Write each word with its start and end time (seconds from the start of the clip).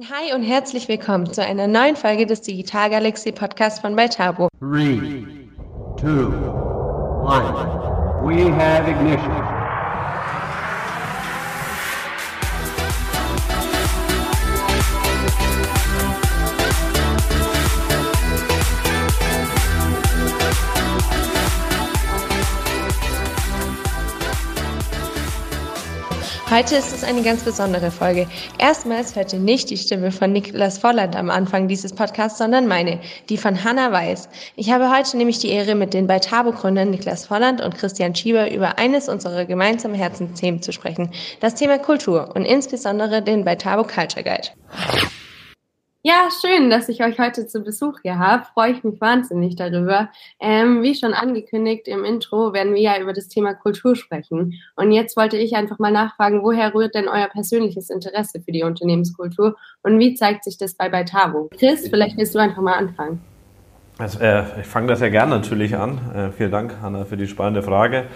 Hi 0.00 0.32
und 0.34 0.42
herzlich 0.42 0.88
willkommen 0.88 1.30
zu 1.30 1.44
einer 1.44 1.66
neuen 1.66 1.96
Folge 1.96 2.24
des 2.24 2.40
Digital 2.40 2.88
Galaxy 2.88 3.30
Podcasts 3.30 3.78
von 3.78 3.94
Beitabo. 3.94 4.48
3, 4.58 5.22
2, 6.00 6.08
1. 6.08 6.32
We 8.24 8.50
have 8.50 8.88
ignition. 8.88 9.61
Heute 26.52 26.76
ist 26.76 26.92
es 26.92 27.02
eine 27.02 27.22
ganz 27.22 27.44
besondere 27.44 27.90
Folge. 27.90 28.26
Erstmals 28.58 29.16
hört 29.16 29.32
ihr 29.32 29.38
nicht 29.38 29.70
die 29.70 29.78
Stimme 29.78 30.12
von 30.12 30.34
Niklas 30.34 30.76
Volland 30.76 31.16
am 31.16 31.30
Anfang 31.30 31.66
dieses 31.66 31.94
Podcasts, 31.94 32.36
sondern 32.36 32.68
meine, 32.68 33.00
die 33.30 33.38
von 33.38 33.64
Hanna 33.64 33.90
Weiß. 33.90 34.28
Ich 34.56 34.70
habe 34.70 34.94
heute 34.94 35.16
nämlich 35.16 35.38
die 35.38 35.48
Ehre, 35.48 35.74
mit 35.74 35.94
den 35.94 36.06
Beitabo-Gründern 36.06 36.90
Niklas 36.90 37.24
Volland 37.24 37.62
und 37.62 37.78
Christian 37.78 38.14
Schieber 38.14 38.52
über 38.52 38.76
eines 38.76 39.08
unserer 39.08 39.46
gemeinsamen 39.46 39.94
Herzensthemen 39.94 40.60
zu 40.60 40.74
sprechen, 40.74 41.10
das 41.40 41.54
Thema 41.54 41.78
Kultur 41.78 42.32
und 42.34 42.44
insbesondere 42.44 43.22
den 43.22 43.46
Beitabo 43.46 43.84
Culture 43.84 44.22
Guide. 44.22 44.50
Ja, 46.04 46.30
schön, 46.40 46.68
dass 46.68 46.88
ich 46.88 47.04
euch 47.04 47.20
heute 47.20 47.46
zu 47.46 47.60
Besuch 47.60 48.00
hier 48.02 48.18
habe. 48.18 48.44
Freue 48.54 48.72
ich 48.72 48.82
mich 48.82 49.00
wahnsinnig 49.00 49.54
darüber. 49.54 50.08
Ähm, 50.40 50.82
wie 50.82 50.96
schon 50.96 51.14
angekündigt 51.14 51.86
im 51.86 52.04
Intro 52.04 52.52
werden 52.52 52.74
wir 52.74 52.80
ja 52.80 52.98
über 52.98 53.12
das 53.12 53.28
Thema 53.28 53.54
Kultur 53.54 53.94
sprechen. 53.94 54.60
Und 54.74 54.90
jetzt 54.90 55.16
wollte 55.16 55.36
ich 55.36 55.54
einfach 55.54 55.78
mal 55.78 55.92
nachfragen, 55.92 56.42
woher 56.42 56.74
rührt 56.74 56.96
denn 56.96 57.06
euer 57.06 57.28
persönliches 57.28 57.88
Interesse 57.88 58.40
für 58.40 58.50
die 58.50 58.64
Unternehmenskultur 58.64 59.54
und 59.84 60.00
wie 60.00 60.14
zeigt 60.14 60.42
sich 60.42 60.58
das 60.58 60.74
bei 60.74 60.88
Beitabo? 60.88 61.48
Chris, 61.56 61.88
vielleicht 61.88 62.16
willst 62.16 62.34
du 62.34 62.40
einfach 62.40 62.62
mal 62.62 62.78
anfangen. 62.78 63.20
Also, 63.98 64.18
äh, 64.18 64.60
ich 64.60 64.66
fange 64.66 64.88
das 64.88 64.98
ja 64.98 65.08
gerne 65.08 65.36
natürlich 65.36 65.76
an. 65.76 66.00
Äh, 66.12 66.32
vielen 66.32 66.50
Dank, 66.50 66.74
Hanna, 66.82 67.04
für 67.04 67.16
die 67.16 67.28
spannende 67.28 67.62
Frage. 67.62 68.06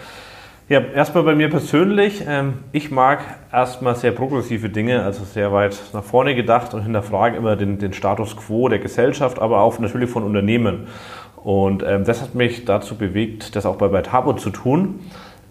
Ja, 0.68 0.80
erstmal 0.80 1.22
bei 1.22 1.36
mir 1.36 1.48
persönlich. 1.48 2.24
Ähm, 2.26 2.54
ich 2.72 2.90
mag 2.90 3.20
erstmal 3.52 3.94
sehr 3.94 4.10
progressive 4.10 4.68
Dinge, 4.68 5.04
also 5.04 5.24
sehr 5.24 5.52
weit 5.52 5.80
nach 5.92 6.02
vorne 6.02 6.34
gedacht 6.34 6.74
und 6.74 6.82
hinterfrage 6.82 7.36
immer 7.36 7.54
den, 7.54 7.78
den 7.78 7.92
Status 7.92 8.36
quo 8.36 8.68
der 8.68 8.80
Gesellschaft, 8.80 9.38
aber 9.38 9.60
auch 9.60 9.78
natürlich 9.78 10.10
von 10.10 10.24
Unternehmen. 10.24 10.88
Und 11.36 11.84
ähm, 11.86 12.02
das 12.02 12.20
hat 12.20 12.34
mich 12.34 12.64
dazu 12.64 12.96
bewegt, 12.96 13.54
das 13.54 13.64
auch 13.64 13.76
bei 13.76 13.86
Beitabo 13.86 14.32
zu 14.32 14.50
tun 14.50 14.98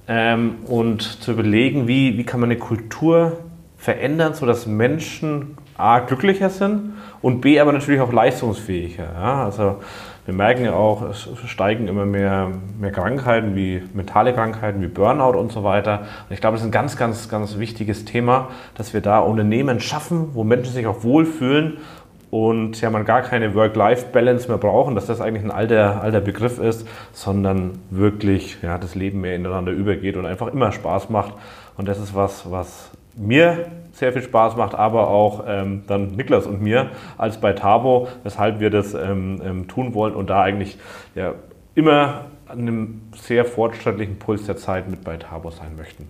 ähm, 0.10 0.58
und 0.68 1.02
zu 1.02 1.32
überlegen, 1.32 1.88
wie, 1.88 2.18
wie 2.18 2.26
kann 2.26 2.42
man 2.42 2.50
eine 2.50 2.60
Kultur 2.60 3.38
verändern, 3.78 4.34
sodass 4.34 4.66
Menschen 4.66 5.58
A, 5.78 6.00
glücklicher 6.00 6.50
sind 6.50 6.94
und 7.22 7.40
B, 7.40 7.62
aber 7.62 7.72
natürlich 7.72 8.02
auch 8.02 8.12
leistungsfähiger. 8.12 9.08
Ja? 9.14 9.46
Also 9.46 9.78
wir 10.26 10.34
merken 10.34 10.66
ja 10.66 10.74
auch, 10.74 11.04
es 11.04 11.30
steigen 11.46 11.88
immer 11.88 12.06
mehr, 12.06 12.52
mehr 12.80 12.92
Krankheiten 12.92 13.56
wie 13.56 13.84
mentale 13.94 14.34
Krankheiten, 14.34 14.82
wie 14.82 14.88
Burnout 14.88 15.38
und 15.38 15.52
so 15.52 15.64
weiter. 15.64 16.00
Und 16.28 16.34
ich 16.34 16.42
glaube, 16.42 16.56
das 16.56 16.62
ist 16.62 16.68
ein 16.68 16.72
ganz, 16.72 16.98
ganz, 16.98 17.30
ganz 17.30 17.60
wichtiges 17.60 18.06
Thema, 18.06 18.50
dass 18.74 18.94
wir 18.94 19.02
da 19.02 19.20
Unternehmen 19.20 19.80
schaffen, 19.80 20.30
wo 20.34 20.44
Menschen 20.44 20.74
sich 20.74 20.88
auch 20.88 21.04
wohlfühlen 21.04 21.78
und 22.32 22.82
ja, 22.82 22.90
man 22.90 23.06
gar 23.06 23.22
keine 23.22 23.54
Work-Life-Balance 23.54 24.48
mehr 24.48 24.58
brauchen, 24.58 24.96
dass 24.96 25.06
das 25.06 25.22
eigentlich 25.22 25.44
ein 25.44 25.52
alter, 25.52 26.02
alter 26.02 26.22
Begriff 26.22 26.58
ist, 26.58 26.88
sondern 27.14 27.80
wirklich 27.92 28.58
ja, 28.64 28.80
das 28.80 28.96
Leben 28.96 29.22
mehr 29.22 29.36
ineinander 29.36 29.72
übergeht 29.72 30.18
und 30.18 30.26
einfach 30.26 30.48
immer 30.48 30.72
Spaß 30.72 31.10
macht. 31.12 31.34
Und 31.78 31.88
das 31.88 32.00
ist 32.00 32.16
was, 32.16 32.50
was 32.50 32.90
mir 33.16 33.68
sehr 33.96 34.12
viel 34.12 34.22
Spaß 34.22 34.58
macht, 34.58 34.76
aber 34.76 35.08
auch 35.08 35.44
ähm, 35.48 35.84
dann 35.88 36.16
Niklas 36.16 36.46
und 36.46 36.62
mir 36.62 36.92
als 37.18 37.40
bei 37.40 37.54
Tabo, 37.54 38.10
weshalb 38.24 38.60
wir 38.60 38.70
das 38.70 38.94
ähm, 38.94 39.42
ähm, 39.44 39.68
tun 39.68 39.94
wollen 39.94 40.14
und 40.14 40.30
da 40.30 40.42
eigentlich 40.42 40.78
ja, 41.16 41.34
immer 41.76 42.26
an 42.48 42.60
einem 42.60 43.02
sehr 43.16 43.46
fortschrittlichen 43.46 44.20
Puls 44.20 44.46
der 44.46 44.58
Zeit 44.58 44.90
mit 44.90 45.04
bei 45.04 45.18
Tabo 45.18 45.50
sein 45.50 45.76
möchten. 45.78 46.08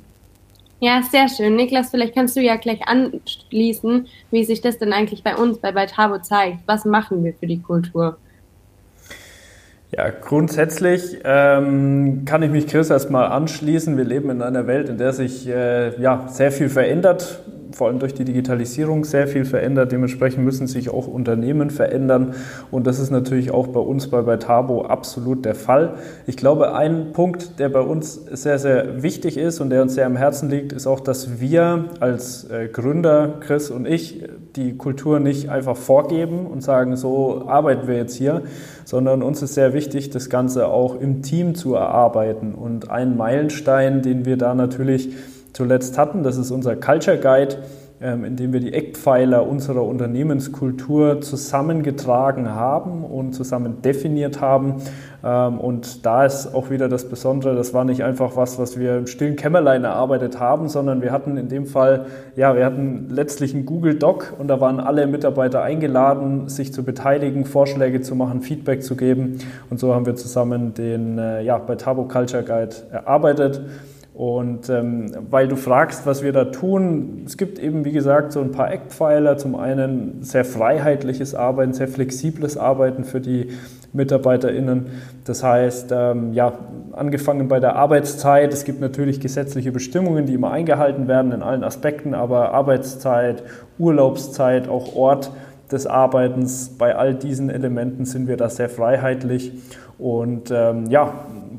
Ja, 0.79 1.01
sehr 1.03 1.29
schön. 1.29 1.56
Niklas, 1.56 1.91
vielleicht 1.91 2.16
kannst 2.16 2.35
du 2.35 2.41
ja 2.41 2.57
gleich 2.57 2.85
anschließen, 2.88 4.07
wie 4.31 4.44
sich 4.44 4.62
das 4.62 4.78
denn 4.78 4.91
eigentlich 4.91 5.24
bei 5.24 5.35
uns 5.35 5.59
bei 5.59 5.72
Beitabo 5.72 6.18
zeigt. 6.19 6.59
Was 6.66 6.85
machen 6.85 7.24
wir 7.24 7.34
für 7.34 7.47
die 7.47 7.62
Kultur? 7.62 8.18
Ja, 9.91 10.09
grundsätzlich 10.09 11.19
ähm, 11.23 12.23
kann 12.25 12.44
ich 12.44 12.51
mich 12.51 12.68
Chris 12.68 12.90
erstmal 12.90 13.28
anschließen. 13.28 13.96
Wir 13.97 14.03
leben 14.03 14.29
in 14.29 14.41
einer 14.41 14.68
Welt, 14.68 14.90
in 14.90 14.97
der 14.97 15.13
sich 15.13 15.47
äh, 15.47 16.00
ja, 16.01 16.28
sehr 16.28 16.51
viel 16.51 16.69
verändert 16.69 17.41
vor 17.75 17.88
allem 17.88 18.00
durch 18.00 18.13
die 18.13 18.24
Digitalisierung 18.24 19.03
sehr 19.03 19.28
viel 19.28 19.44
verändert. 19.44 19.91
Dementsprechend 19.91 20.44
müssen 20.44 20.66
sich 20.66 20.90
auch 20.90 21.07
Unternehmen 21.07 21.69
verändern. 21.69 22.34
Und 22.72 22.88
das 22.88 23.00
ist 23.00 23.12
natürlich 23.12 23.51
auch 23.51 23.68
bei 23.68 23.81
uns 23.81 24.07
bei, 24.07 24.22
bei 24.22 24.38
Tabo 24.38 24.84
absolut 24.85 25.44
der 25.44 25.56
Fall. 25.56 25.95
Ich 26.25 26.38
glaube, 26.38 26.74
ein 26.74 27.12
Punkt, 27.12 27.59
der 27.59 27.69
bei 27.69 27.81
uns 27.81 28.13
sehr, 28.13 28.59
sehr 28.59 29.03
wichtig 29.03 29.38
ist 29.38 29.59
und 29.59 29.69
der 29.69 29.81
uns 29.81 29.95
sehr 29.95 30.06
am 30.06 30.16
Herzen 30.16 30.50
liegt, 30.50 30.72
ist 30.72 30.88
auch, 30.88 31.01
dass 31.01 31.41
wir 31.41 31.85
als 32.00 32.50
äh, 32.50 32.69
Gründer, 32.69 33.35
Chris 33.41 33.69
und 33.69 33.85
ich, 33.85 34.24
die 34.55 34.77
Kultur 34.77 35.19
nicht 35.19 35.49
einfach 35.49 35.75
vorgeben 35.75 36.47
und 36.47 36.61
sagen, 36.61 36.95
so 36.95 37.47
arbeiten 37.47 37.88
wir 37.88 37.95
jetzt 37.95 38.16
hier, 38.16 38.43
sondern 38.85 39.21
uns 39.21 39.41
ist 39.41 39.53
sehr 39.53 39.73
wichtig, 39.73 40.09
das 40.09 40.29
Ganze 40.29 40.67
auch 40.67 40.99
im 40.99 41.21
Team 41.21 41.55
zu 41.55 41.75
erarbeiten. 41.75 42.55
Und 42.55 42.89
ein 42.89 43.17
Meilenstein, 43.17 44.01
den 44.01 44.25
wir 44.25 44.38
da 44.38 44.55
natürlich 44.55 45.09
zuletzt 45.53 45.97
hatten. 45.97 46.23
Das 46.23 46.38
ist 46.38 46.51
unser 46.51 46.75
Culture 46.75 47.17
Guide, 47.17 47.57
ähm, 48.05 48.23
in 48.23 48.35
dem 48.35 48.53
wir 48.53 48.59
die 48.59 48.71
Eckpfeiler 48.71 49.47
unserer 49.47 49.83
Unternehmenskultur 49.83 51.21
zusammengetragen 51.21 52.53
haben 52.53 53.03
und 53.03 53.33
zusammen 53.33 53.81
definiert 53.81 54.41
haben. 54.41 54.75
Ähm, 55.23 55.59
und 55.59 56.05
da 56.05 56.23
ist 56.23 56.53
auch 56.53 56.69
wieder 56.69 56.88
das 56.88 57.09
Besondere, 57.09 57.55
das 57.55 57.73
war 57.73 57.83
nicht 57.83 58.03
einfach 58.03 58.38
was, 58.38 58.59
was 58.59 58.77
wir 58.77 58.97
im 58.97 59.07
stillen 59.07 59.35
Kämmerlein 59.35 59.85
erarbeitet 59.85 60.39
haben, 60.39 60.69
sondern 60.69 61.01
wir 61.01 61.11
hatten 61.11 61.35
in 61.38 61.49
dem 61.49 61.65
Fall, 61.65 62.05
ja, 62.35 62.55
wir 62.55 62.63
hatten 62.63 63.07
letztlich 63.09 63.55
einen 63.55 63.65
Google 63.65 63.95
Doc 63.95 64.35
und 64.38 64.49
da 64.49 64.61
waren 64.61 64.79
alle 64.79 65.07
Mitarbeiter 65.07 65.63
eingeladen, 65.63 66.47
sich 66.47 66.71
zu 66.71 66.83
beteiligen, 66.83 67.45
Vorschläge 67.45 68.01
zu 68.01 68.13
machen, 68.13 68.41
Feedback 68.41 68.83
zu 68.83 68.95
geben. 68.95 69.39
Und 69.71 69.79
so 69.79 69.95
haben 69.95 70.05
wir 70.05 70.15
zusammen 70.15 70.75
den 70.75 71.17
äh, 71.17 71.41
ja, 71.41 71.57
bei 71.57 71.73
Tabo 71.73 72.03
Culture 72.03 72.44
Guide 72.44 72.75
erarbeitet. 72.91 73.61
Und 74.15 74.69
ähm, 74.69 75.11
weil 75.29 75.49
du 75.49 75.57
fragst, 75.57 76.05
was 76.05 76.23
wir 76.23 76.31
da 76.31 76.45
tun, 76.45 77.23
es 77.25 77.35
gibt 77.35 77.59
eben, 77.59 77.83
wie 77.83 77.91
gesagt, 77.91 78.31
so 78.31 78.39
ein 78.39 78.51
paar 78.51 78.71
Eckpfeiler. 78.71 79.37
Zum 79.37 79.55
einen 79.55 80.23
sehr 80.23 80.45
freiheitliches 80.45 81.35
Arbeiten, 81.35 81.73
sehr 81.73 81.89
flexibles 81.89 82.55
Arbeiten 82.57 83.03
für 83.03 83.19
die 83.19 83.49
MitarbeiterInnen. 83.91 84.85
Das 85.25 85.43
heißt, 85.43 85.91
ähm, 85.91 86.31
ja, 86.31 86.53
angefangen 86.93 87.49
bei 87.49 87.59
der 87.59 87.75
Arbeitszeit. 87.75 88.53
Es 88.53 88.63
gibt 88.63 88.79
natürlich 88.79 89.19
gesetzliche 89.19 89.73
Bestimmungen, 89.73 90.25
die 90.25 90.33
immer 90.33 90.51
eingehalten 90.51 91.09
werden 91.09 91.33
in 91.33 91.41
allen 91.41 91.65
Aspekten, 91.65 92.13
aber 92.13 92.53
Arbeitszeit, 92.53 93.43
Urlaubszeit, 93.77 94.69
auch 94.69 94.95
Ort 94.95 95.31
des 95.73 95.87
Arbeitens, 95.87 96.69
bei 96.77 96.95
all 96.95 97.15
diesen 97.15 97.49
Elementen 97.49 98.05
sind 98.05 98.29
wir 98.29 98.37
da 98.37 98.49
sehr 98.49 98.69
freiheitlich. 98.69 99.51
Und 99.97 100.51
ähm, 100.51 100.85
ja, 100.89 101.13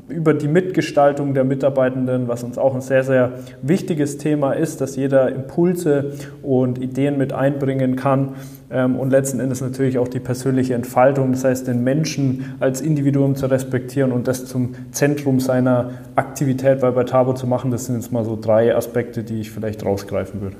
über 0.09 0.33
die 0.33 0.47
Mitgestaltung 0.47 1.33
der 1.33 1.43
Mitarbeitenden, 1.43 2.27
was 2.27 2.43
uns 2.43 2.57
auch 2.57 2.73
ein 2.73 2.81
sehr, 2.81 3.03
sehr 3.03 3.33
wichtiges 3.61 4.17
Thema 4.17 4.53
ist, 4.53 4.79
dass 4.79 4.95
jeder 4.95 5.29
Impulse 5.29 6.13
und 6.41 6.81
Ideen 6.81 7.17
mit 7.17 7.33
einbringen 7.33 7.95
kann 7.95 8.35
ähm, 8.69 8.97
und 8.97 9.09
letzten 9.09 9.39
Endes 9.39 9.61
natürlich 9.61 9.97
auch 9.97 10.07
die 10.07 10.19
persönliche 10.19 10.75
Entfaltung, 10.75 11.33
das 11.33 11.43
heißt 11.43 11.67
den 11.67 11.83
Menschen 11.83 12.55
als 12.59 12.81
Individuum 12.81 13.35
zu 13.35 13.47
respektieren 13.47 14.11
und 14.11 14.27
das 14.27 14.45
zum 14.45 14.75
Zentrum 14.91 15.39
seiner 15.39 15.91
Aktivität 16.15 16.79
bei 16.79 16.91
Batabo 16.91 17.33
zu 17.33 17.47
machen. 17.47 17.71
Das 17.71 17.85
sind 17.85 17.95
jetzt 17.95 18.11
mal 18.11 18.23
so 18.23 18.37
drei 18.39 18.75
Aspekte, 18.75 19.23
die 19.23 19.41
ich 19.41 19.51
vielleicht 19.51 19.85
rausgreifen 19.85 20.41
würde. 20.41 20.55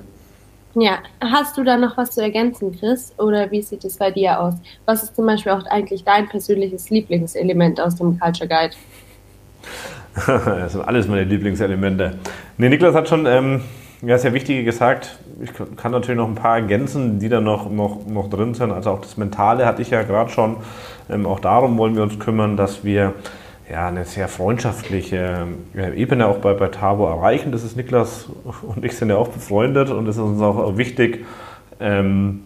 Ja, 0.79 0.99
hast 1.21 1.57
du 1.57 1.63
da 1.63 1.75
noch 1.75 1.97
was 1.97 2.11
zu 2.11 2.21
ergänzen, 2.21 2.71
Chris? 2.77 3.11
Oder 3.17 3.49
wie 3.49 3.63
sieht 3.63 3.83
es 3.83 3.97
bei 3.97 4.11
dir 4.11 4.39
aus? 4.39 4.53
Was 4.85 5.01
ist 5.01 5.15
zum 5.15 5.25
Beispiel 5.25 5.51
auch 5.51 5.65
eigentlich 5.65 6.03
dein 6.03 6.29
persönliches 6.29 6.91
Lieblingselement 6.91 7.81
aus 7.81 7.95
dem 7.95 8.19
Culture 8.19 8.47
Guide? 8.47 8.75
Das 10.25 10.73
sind 10.73 10.87
alles 10.87 11.07
meine 11.07 11.23
Lieblingselemente. 11.23 12.17
Nee, 12.57 12.69
Niklas 12.69 12.95
hat 12.95 13.07
schon 13.07 13.25
ähm, 13.25 13.61
ja, 14.01 14.17
sehr 14.17 14.33
Wichtige 14.33 14.63
gesagt. 14.63 15.19
Ich 15.41 15.51
kann 15.75 15.91
natürlich 15.91 16.17
noch 16.17 16.27
ein 16.27 16.35
paar 16.35 16.57
ergänzen, 16.57 17.19
die 17.19 17.29
da 17.29 17.41
noch, 17.41 17.69
noch, 17.69 18.05
noch 18.07 18.29
drin 18.29 18.53
sind. 18.53 18.71
Also 18.71 18.91
auch 18.91 19.01
das 19.01 19.17
Mentale 19.17 19.65
hatte 19.65 19.81
ich 19.81 19.89
ja 19.89 20.03
gerade 20.03 20.29
schon. 20.29 20.57
Ähm, 21.09 21.25
auch 21.25 21.39
darum 21.39 21.77
wollen 21.77 21.95
wir 21.95 22.03
uns 22.03 22.19
kümmern, 22.19 22.57
dass 22.57 22.83
wir 22.83 23.13
ja, 23.69 23.87
eine 23.87 24.05
sehr 24.05 24.27
freundschaftliche 24.27 25.47
äh, 25.75 25.95
Ebene 25.95 26.27
auch 26.27 26.37
bei, 26.37 26.53
bei 26.53 26.67
Tabo 26.67 27.07
erreichen. 27.07 27.51
Das 27.51 27.63
ist 27.63 27.75
Niklas 27.75 28.27
und 28.61 28.83
ich 28.85 28.95
sind 28.95 29.09
ja 29.09 29.17
auch 29.17 29.29
befreundet 29.29 29.89
und 29.89 30.07
es 30.07 30.15
ist 30.15 30.21
uns 30.21 30.41
auch 30.41 30.77
wichtig, 30.77 31.25
ähm, 31.79 32.41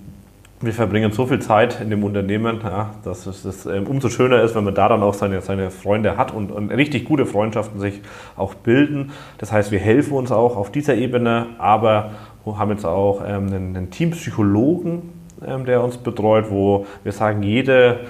wir 0.62 0.74
verbringen 0.74 1.12
so 1.12 1.26
viel 1.26 1.40
Zeit 1.40 1.82
in 1.82 1.90
dem 1.90 2.04
Unternehmen, 2.04 2.60
ja, 2.64 2.92
dass 3.04 3.26
es 3.26 3.66
ähm, 3.66 3.88
umso 3.88 4.10
schöner 4.10 4.42
ist, 4.42 4.56
wenn 4.56 4.64
man 4.64 4.76
da 4.76 4.90
dann 4.90 5.02
auch 5.04 5.14
seine, 5.14 5.42
seine 5.42 5.72
Freunde 5.72 6.18
hat 6.18 6.34
und, 6.34 6.52
und, 6.52 6.70
richtig 6.72 7.06
gute 7.06 7.26
Freundschaften 7.26 7.80
sich 7.80 8.02
auch 8.38 8.54
bilden. 8.54 9.12
Das 9.38 9.52
heißt, 9.52 9.72
wir 9.72 9.80
helfen 9.80 10.14
uns 10.14 10.32
auch 10.32 10.56
auf 10.56 10.72
dieser 10.72 10.96
Ebene, 10.96 11.48
aber 11.58 12.12
wir 12.46 12.58
haben 12.58 12.72
jetzt 12.72 12.86
auch 12.86 13.22
ähm, 13.26 13.48
einen, 13.48 13.76
einen 13.76 13.92
Teampsychologen 13.92 15.22
ähm, 15.46 15.66
der 15.66 15.84
uns 15.84 15.98
betreut, 15.98 16.46
wo 16.50 16.86
wir 17.04 17.12
sagen, 17.12 17.44
jede 17.44 18.02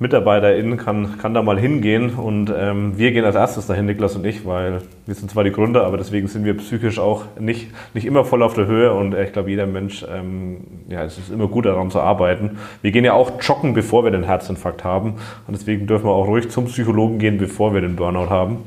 MitarbeiterInnen 0.00 0.78
kann, 0.78 1.18
kann 1.18 1.34
da 1.34 1.42
mal 1.42 1.58
hingehen 1.58 2.14
und 2.14 2.50
ähm, 2.56 2.96
wir 2.96 3.12
gehen 3.12 3.24
als 3.26 3.36
erstes 3.36 3.66
dahin, 3.66 3.84
Niklas 3.84 4.16
und 4.16 4.24
ich, 4.24 4.46
weil 4.46 4.78
wir 5.04 5.14
sind 5.14 5.30
zwar 5.30 5.44
die 5.44 5.52
Gründer, 5.52 5.84
aber 5.84 5.98
deswegen 5.98 6.26
sind 6.26 6.46
wir 6.46 6.56
psychisch 6.56 6.98
auch 6.98 7.24
nicht, 7.38 7.68
nicht 7.92 8.06
immer 8.06 8.24
voll 8.24 8.42
auf 8.42 8.54
der 8.54 8.66
Höhe 8.66 8.94
und 8.94 9.12
äh, 9.12 9.24
ich 9.24 9.34
glaube, 9.34 9.50
jeder 9.50 9.66
Mensch, 9.66 10.02
ähm, 10.10 10.62
ja, 10.88 11.04
es 11.04 11.18
ist 11.18 11.30
immer 11.30 11.48
gut 11.48 11.66
daran 11.66 11.90
zu 11.90 12.00
arbeiten. 12.00 12.58
Wir 12.80 12.92
gehen 12.92 13.04
ja 13.04 13.12
auch 13.12 13.32
joggen, 13.42 13.74
bevor 13.74 14.02
wir 14.02 14.10
den 14.10 14.24
Herzinfarkt 14.24 14.84
haben 14.84 15.16
und 15.46 15.52
deswegen 15.54 15.86
dürfen 15.86 16.06
wir 16.06 16.12
auch 16.12 16.26
ruhig 16.26 16.48
zum 16.48 16.64
Psychologen 16.64 17.18
gehen, 17.18 17.36
bevor 17.36 17.74
wir 17.74 17.82
den 17.82 17.96
Burnout 17.96 18.30
haben. 18.30 18.60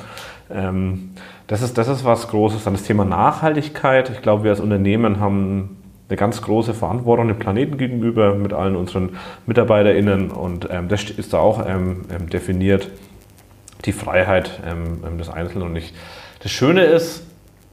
Ähm, 0.51 1.09
das, 1.47 1.63
ist, 1.63 1.79
das 1.79 1.87
ist 1.87 2.05
was 2.05 2.27
Großes. 2.27 2.63
Dann 2.63 2.73
das 2.73 2.83
Thema 2.83 3.05
Nachhaltigkeit. 3.05 4.11
Ich 4.11 4.21
glaube, 4.21 4.43
wir 4.43 4.51
als 4.51 4.59
Unternehmen 4.59 5.19
haben 5.19 5.77
eine 6.13 6.19
ganz 6.19 6.43
große 6.43 6.75
Verantwortung 6.75 7.27
dem 7.27 7.39
Planeten 7.39 7.79
gegenüber 7.79 8.35
mit 8.35 8.53
allen 8.53 8.75
unseren 8.75 9.17
MitarbeiterInnen 9.47 10.29
und 10.29 10.67
ähm, 10.69 10.87
das 10.87 11.09
ist 11.09 11.33
da 11.33 11.39
auch 11.39 11.65
ähm, 11.67 12.05
ähm 12.11 12.29
definiert, 12.29 12.91
die 13.85 13.93
Freiheit 13.93 14.61
ähm, 14.63 15.03
ähm, 15.05 15.17
des 15.17 15.29
Einzelnen. 15.29 15.67
Und 15.67 15.75
ich, 15.75 15.91
das 16.39 16.51
Schöne 16.51 16.83
ist, 16.83 17.25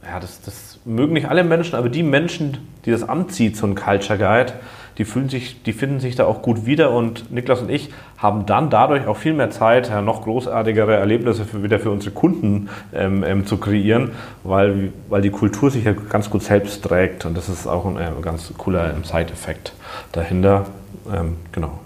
ja, 0.03 0.19
das, 0.19 0.41
das 0.41 0.81
mögen 0.87 1.13
nicht 1.13 1.29
alle 1.29 1.45
Menschen, 1.45 1.75
aber 1.75 1.91
die 1.91 2.03
Menschen, 2.03 2.57
die 2.87 2.91
das 2.91 3.07
anzieht, 3.07 3.59
so 3.59 3.67
ein 3.67 3.75
Culture 3.75 4.19
Guide, 4.19 4.55
die, 5.01 5.07
fühlen 5.07 5.31
sich, 5.31 5.63
die 5.63 5.73
finden 5.73 5.99
sich 5.99 6.15
da 6.15 6.27
auch 6.27 6.43
gut 6.43 6.67
wieder 6.67 6.91
und 6.91 7.33
Niklas 7.33 7.63
und 7.63 7.71
ich 7.71 7.89
haben 8.19 8.45
dann 8.45 8.69
dadurch 8.69 9.07
auch 9.07 9.17
viel 9.17 9.33
mehr 9.33 9.51
Zeit, 9.51 9.91
noch 10.05 10.25
großartigere 10.25 10.95
Erlebnisse 10.95 11.47
für, 11.47 11.63
wieder 11.63 11.79
für 11.79 11.91
unsere 11.91 12.15
Kunden 12.15 12.69
ähm, 12.93 13.25
ähm, 13.27 13.47
zu 13.47 13.57
kreieren, 13.57 14.11
weil, 14.45 14.93
weil 15.09 15.23
die 15.23 15.31
Kultur 15.31 15.71
sich 15.71 15.85
ja 15.85 15.93
ganz 15.95 16.29
gut 16.29 16.43
selbst 16.43 16.85
trägt 16.85 17.25
und 17.25 17.35
das 17.35 17.49
ist 17.49 17.67
auch 17.67 17.87
ein 17.87 17.97
äh, 17.97 18.11
ganz 18.21 18.53
cooler 18.59 18.93
ähm, 18.93 19.05
Side-Effekt 19.05 19.73
dahinter. 20.13 20.67
Ähm, 21.11 21.37
genau. 21.51 21.79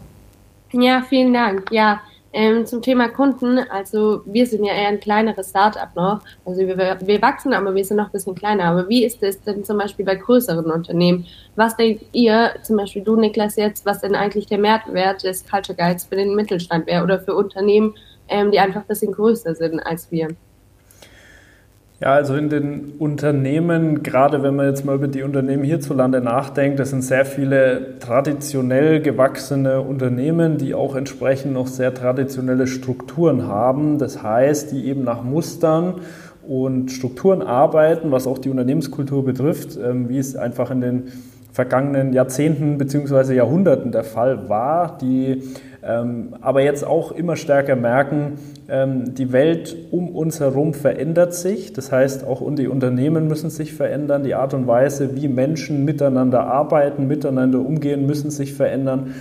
Ja, 0.73 1.05
vielen 1.09 1.33
Dank. 1.33 1.71
Ja, 1.71 2.01
ähm, 2.35 2.67
zum 2.67 2.83
Thema 2.83 3.09
Kunden, 3.09 3.59
also 3.71 4.23
wir 4.27 4.45
sind 4.45 4.65
ja 4.65 4.73
eher 4.73 4.89
ein 4.89 4.99
kleineres 4.99 5.51
Startup 5.51 5.95
noch. 5.95 6.21
Also 6.45 6.63
wir, 6.63 6.77
wir 6.77 7.23
wachsen, 7.23 7.55
aber 7.55 7.73
wir 7.77 7.85
sind 7.85 7.97
noch 7.97 8.07
ein 8.07 8.13
bisschen 8.13 8.35
kleiner. 8.35 8.65
Aber 8.65 8.89
wie 8.89 9.05
ist 9.05 9.23
es 9.23 9.41
denn 9.41 9.63
zum 9.63 9.79
Beispiel 9.79 10.05
bei 10.05 10.17
größeren 10.17 10.69
Unternehmen? 10.69 11.27
Was 11.55 11.77
denkt 11.77 12.07
ihr, 12.13 12.51
zum 12.63 12.77
Beispiel 12.77 13.03
du, 13.03 13.15
Niklas, 13.15 13.55
jetzt, 13.55 13.87
was 13.87 14.01
denn 14.01 14.17
eigentlich 14.17 14.47
der 14.47 14.59
Mehrwert 14.59 15.23
des 15.23 15.49
Culture 15.49 15.79
Guides 15.79 16.07
für 16.07 16.17
den 16.17 16.35
Mittelstand 16.35 16.89
wäre 16.89 17.05
oder 17.05 17.21
für 17.21 17.37
Unternehmen, 17.37 17.95
ähm, 18.27 18.51
die 18.51 18.59
einfach 18.59 18.81
ein 18.81 18.89
bisschen 18.89 19.13
größer 19.13 19.55
sind 19.55 19.79
als 19.79 20.11
wir? 20.11 20.29
Ja, 22.01 22.13
also 22.13 22.35
in 22.35 22.49
den 22.49 22.95
Unternehmen, 22.99 24.03
gerade 24.03 24.43
wenn 24.43 24.57
man 24.57 24.67
jetzt 24.67 24.85
mal 24.85 24.97
über 24.97 25.07
die 25.07 25.23
Unternehmen 25.23 25.63
hierzulande 25.63 26.21
nachdenkt, 26.21 26.81
das 26.81 26.91
sind 26.91 27.03
sehr 27.03 27.25
viele 27.25 28.01
traditionell 28.01 29.01
gewachsene 29.01 29.81
Unternehmen, 29.81 30.59
die 30.59 30.75
auch 30.75 30.97
entsprechend 30.97 31.53
noch 31.53 31.69
sehr 31.69 31.95
traditionelle 31.95 32.67
Strukturen 32.67 33.47
haben. 33.47 33.99
Das 33.99 34.25
heißt, 34.25 34.73
die 34.73 34.87
eben 34.87 35.05
nach 35.05 35.23
Mustern 35.23 36.01
und 36.43 36.91
Strukturen 36.91 37.43
arbeiten, 37.43 38.11
was 38.11 38.27
auch 38.27 38.39
die 38.39 38.51
Unternehmenskultur 38.51 39.25
betrifft, 39.25 39.79
ähm, 39.83 40.09
wie 40.09 40.19
es 40.19 40.35
einfach 40.35 40.73
in 40.73 40.81
den 40.81 41.13
vergangenen 41.53 42.13
Jahrzehnten 42.13 42.77
bzw. 42.77 43.35
Jahrhunderten 43.35 43.93
der 43.93 44.03
Fall 44.03 44.49
war, 44.49 44.99
die 44.99 45.45
ähm, 45.87 46.35
aber 46.41 46.63
jetzt 46.63 46.85
auch 46.85 47.13
immer 47.13 47.37
stärker 47.37 47.77
merken, 47.77 48.39
die 48.67 49.33
Welt 49.33 49.77
um 49.91 50.09
uns 50.17 50.41
herum 50.41 50.73
verändert 50.73 51.35
sich. 51.35 51.75
Das 51.75 51.93
heißt, 51.93 52.27
auch 52.27 52.43
die 52.55 52.69
Unternehmen 52.69 53.29
müssen 53.29 53.51
sich 53.51 53.75
verändern. 53.75 54.25
Die 54.25 54.35
Art 54.35 54.55
und 54.55 54.67
Weise, 54.67 55.17
wie 55.17 55.29
Menschen 55.29 55.85
miteinander 55.85 56.47
arbeiten, 56.47 57.07
miteinander 57.07 57.59
umgehen, 57.59 58.07
müssen 58.07 58.31
sich 58.31 58.55
verändern. 58.55 59.15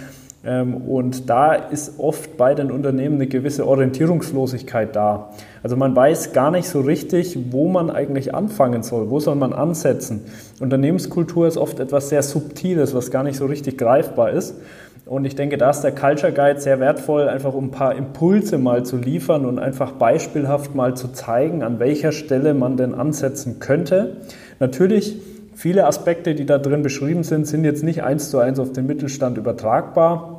Ähm, 0.45 0.75
und 0.75 1.29
da 1.29 1.53
ist 1.53 1.99
oft 1.99 2.35
bei 2.37 2.53
den 2.53 2.69
Unternehmen 2.69 3.15
eine 3.15 3.27
gewisse 3.27 3.65
Orientierungslosigkeit 3.65 4.95
da. 4.95 5.29
Also 5.61 5.77
man 5.77 5.95
weiß 5.95 6.33
gar 6.33 6.51
nicht 6.51 6.67
so 6.67 6.81
richtig, 6.81 7.37
wo 7.51 7.69
man 7.69 7.89
eigentlich 7.89 8.35
anfangen 8.35 8.83
soll, 8.83 9.09
wo 9.09 9.19
soll 9.19 9.35
man 9.35 9.53
ansetzen. 9.53 10.25
Unternehmenskultur 10.59 11.47
ist 11.47 11.57
oft 11.57 11.79
etwas 11.79 12.09
sehr 12.09 12.23
Subtiles, 12.23 12.93
was 12.93 13.09
gar 13.09 13.23
nicht 13.23 13.37
so 13.37 13.45
richtig 13.45 13.77
greifbar 13.77 14.31
ist. 14.31 14.55
Und 15.05 15.25
ich 15.25 15.35
denke, 15.35 15.57
da 15.57 15.69
ist 15.69 15.81
der 15.81 15.93
Culture 15.93 16.31
Guide 16.31 16.61
sehr 16.61 16.79
wertvoll, 16.79 17.27
einfach 17.27 17.53
um 17.53 17.65
ein 17.65 17.71
paar 17.71 17.93
Impulse 17.95 18.57
mal 18.57 18.85
zu 18.85 18.95
liefern 18.95 19.45
und 19.45 19.59
einfach 19.59 19.91
beispielhaft 19.91 20.75
mal 20.75 20.95
zu 20.95 21.09
zeigen, 21.09 21.61
an 21.61 21.79
welcher 21.79 22.13
Stelle 22.13 22.53
man 22.53 22.77
denn 22.77 22.93
ansetzen 22.93 23.59
könnte. 23.59 24.17
Natürlich, 24.59 25.17
viele 25.55 25.87
Aspekte, 25.87 26.35
die 26.35 26.45
da 26.45 26.57
drin 26.57 26.83
beschrieben 26.83 27.23
sind, 27.23 27.47
sind 27.47 27.65
jetzt 27.65 27.83
nicht 27.83 28.01
eins 28.03 28.29
zu 28.29 28.39
eins 28.39 28.59
auf 28.59 28.71
den 28.71 28.87
Mittelstand 28.87 29.37
übertragbar. 29.37 30.32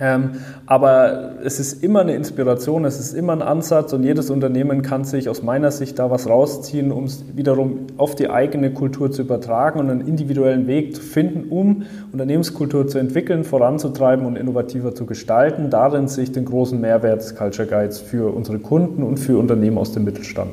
Ähm, 0.00 0.32
aber 0.66 1.34
es 1.44 1.60
ist 1.60 1.84
immer 1.84 2.00
eine 2.00 2.14
Inspiration, 2.14 2.84
es 2.84 2.98
ist 2.98 3.12
immer 3.12 3.32
ein 3.32 3.42
Ansatz 3.42 3.92
und 3.92 4.02
jedes 4.02 4.28
Unternehmen 4.28 4.82
kann 4.82 5.04
sich 5.04 5.28
aus 5.28 5.42
meiner 5.42 5.70
Sicht 5.70 6.00
da 6.00 6.10
was 6.10 6.28
rausziehen, 6.28 6.90
um 6.90 7.04
es 7.04 7.24
wiederum 7.36 7.86
auf 7.96 8.16
die 8.16 8.28
eigene 8.28 8.72
Kultur 8.72 9.12
zu 9.12 9.22
übertragen 9.22 9.78
und 9.78 9.90
einen 9.90 10.00
individuellen 10.00 10.66
Weg 10.66 10.96
zu 10.96 11.02
finden, 11.02 11.48
um 11.48 11.84
Unternehmenskultur 12.12 12.88
zu 12.88 12.98
entwickeln, 12.98 13.44
voranzutreiben 13.44 14.26
und 14.26 14.36
innovativer 14.36 14.96
zu 14.96 15.06
gestalten. 15.06 15.70
Darin 15.70 16.08
sehe 16.08 16.24
ich 16.24 16.32
den 16.32 16.44
großen 16.44 16.80
Mehrwert 16.80 17.20
des 17.20 17.36
Culture 17.36 17.68
Guides 17.68 18.00
für 18.00 18.34
unsere 18.34 18.58
Kunden 18.58 19.04
und 19.04 19.18
für 19.18 19.38
Unternehmen 19.38 19.78
aus 19.78 19.92
dem 19.92 20.02
Mittelstand. 20.02 20.50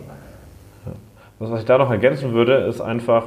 Was 1.40 1.60
ich 1.60 1.66
da 1.66 1.80
noch 1.80 1.90
ergänzen 1.90 2.34
würde, 2.34 2.54
ist 2.70 2.82
einfach, 2.82 3.26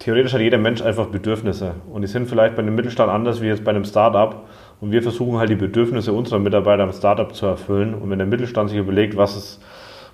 theoretisch 0.00 0.32
hat 0.32 0.40
jeder 0.40 0.58
Mensch 0.58 0.82
einfach 0.82 1.06
Bedürfnisse 1.06 1.74
und 1.92 2.02
die 2.02 2.08
sind 2.08 2.28
vielleicht 2.28 2.56
bei 2.56 2.62
einem 2.62 2.74
Mittelstand 2.74 3.08
anders 3.08 3.40
wie 3.40 3.46
jetzt 3.46 3.62
bei 3.62 3.70
einem 3.70 3.84
Start-up 3.84 4.42
und 4.80 4.92
wir 4.92 5.02
versuchen 5.02 5.38
halt 5.38 5.50
die 5.50 5.56
Bedürfnisse 5.56 6.12
unserer 6.12 6.38
Mitarbeiter 6.38 6.82
am 6.82 6.92
Startup 6.92 7.34
zu 7.34 7.46
erfüllen. 7.46 7.94
Und 7.94 8.10
wenn 8.10 8.18
der 8.18 8.26
Mittelstand 8.26 8.70
sich 8.70 8.78
überlegt, 8.78 9.16
was 9.16 9.36
ist 9.36 9.60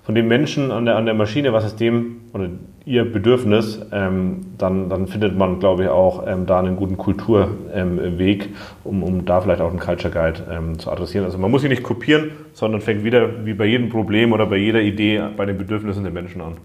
von 0.07 0.15
dem 0.15 0.29
Menschen 0.29 0.71
an 0.71 0.85
der, 0.85 0.97
an 0.97 1.05
der 1.05 1.15
Maschine, 1.15 1.53
was 1.53 1.65
ist 1.65 1.81
dem 1.81 2.21
oder 2.33 2.49
ihr 2.85 3.11
Bedürfnis, 3.11 3.81
ähm, 3.91 4.43
dann, 4.57 4.89
dann 4.89 5.09
findet 5.09 5.37
man, 5.37 5.59
glaube 5.59 5.85
ich, 5.85 5.89
auch 5.89 6.25
ähm, 6.29 6.47
da 6.47 6.61
einen 6.61 6.77
guten 6.77 6.97
Kulturweg, 6.97 8.45
ähm, 8.45 8.55
um, 8.85 9.03
um 9.03 9.25
da 9.25 9.41
vielleicht 9.41 9.61
auch 9.61 9.71
einen 9.71 9.81
Culture 9.81 10.13
Guide 10.15 10.45
ähm, 10.49 10.79
zu 10.79 10.93
adressieren. 10.93 11.25
Also 11.25 11.39
man 11.39 11.51
muss 11.51 11.65
ihn 11.65 11.71
nicht 11.71 11.83
kopieren, 11.83 12.31
sondern 12.53 12.81
fängt 12.81 13.03
wieder 13.03 13.45
wie 13.45 13.55
bei 13.55 13.67
jedem 13.67 13.89
Problem 13.89 14.33
oder 14.33 14.47
bei 14.47 14.59
jeder 14.59 14.81
Idee 14.81 15.23
bei 15.37 15.45
den 15.45 15.59
Bedürfnissen 15.59 16.05
der 16.05 16.13
Menschen 16.13 16.41
an. 16.41 16.57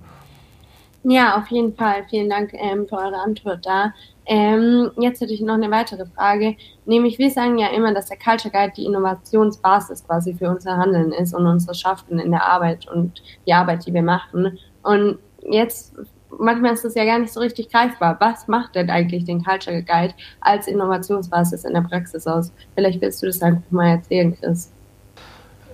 Ja, 1.03 1.37
auf 1.37 1.47
jeden 1.47 1.73
Fall. 1.73 2.03
Vielen 2.11 2.29
Dank 2.29 2.53
ähm, 2.53 2.85
für 2.87 2.97
eure 2.97 3.17
Antwort 3.17 3.65
da. 3.65 3.91
Ähm, 4.25 4.91
jetzt 4.97 5.19
hätte 5.19 5.33
ich 5.33 5.41
noch 5.41 5.55
eine 5.55 5.71
weitere 5.71 6.05
Frage, 6.05 6.55
nämlich 6.85 7.17
wir 7.17 7.31
sagen 7.31 7.57
ja 7.57 7.67
immer, 7.69 7.93
dass 7.93 8.05
der 8.05 8.17
Culture 8.17 8.51
Guide 8.51 8.73
die 8.77 8.85
Innovationsbasis 8.85 10.05
quasi 10.05 10.33
für 10.33 10.49
unser 10.49 10.77
Handeln 10.77 11.11
ist 11.11 11.33
und 11.33 11.47
unser 11.47 11.73
Schaffen 11.73 12.19
in 12.19 12.31
der 12.31 12.45
Arbeit 12.45 12.87
und 12.87 13.23
die 13.47 13.53
Arbeit, 13.53 13.85
die 13.85 13.93
wir 13.93 14.03
machen. 14.03 14.59
Und 14.83 15.17
jetzt, 15.49 15.95
manchmal 16.37 16.73
ist 16.73 16.85
es 16.85 16.95
ja 16.95 17.03
gar 17.05 17.19
nicht 17.19 17.33
so 17.33 17.39
richtig 17.39 17.71
greifbar. 17.71 18.17
Was 18.19 18.47
macht 18.47 18.75
denn 18.75 18.89
eigentlich 18.89 19.25
den 19.25 19.43
Culture 19.43 19.81
Guide 19.81 20.13
als 20.39 20.67
Innovationsbasis 20.67 21.63
in 21.65 21.73
der 21.73 21.81
Praxis 21.81 22.27
aus? 22.27 22.51
Vielleicht 22.75 23.01
willst 23.01 23.21
du 23.23 23.25
das 23.25 23.41
einfach 23.41 23.63
mal 23.71 23.89
erzählen, 23.89 24.37
Chris. 24.39 24.71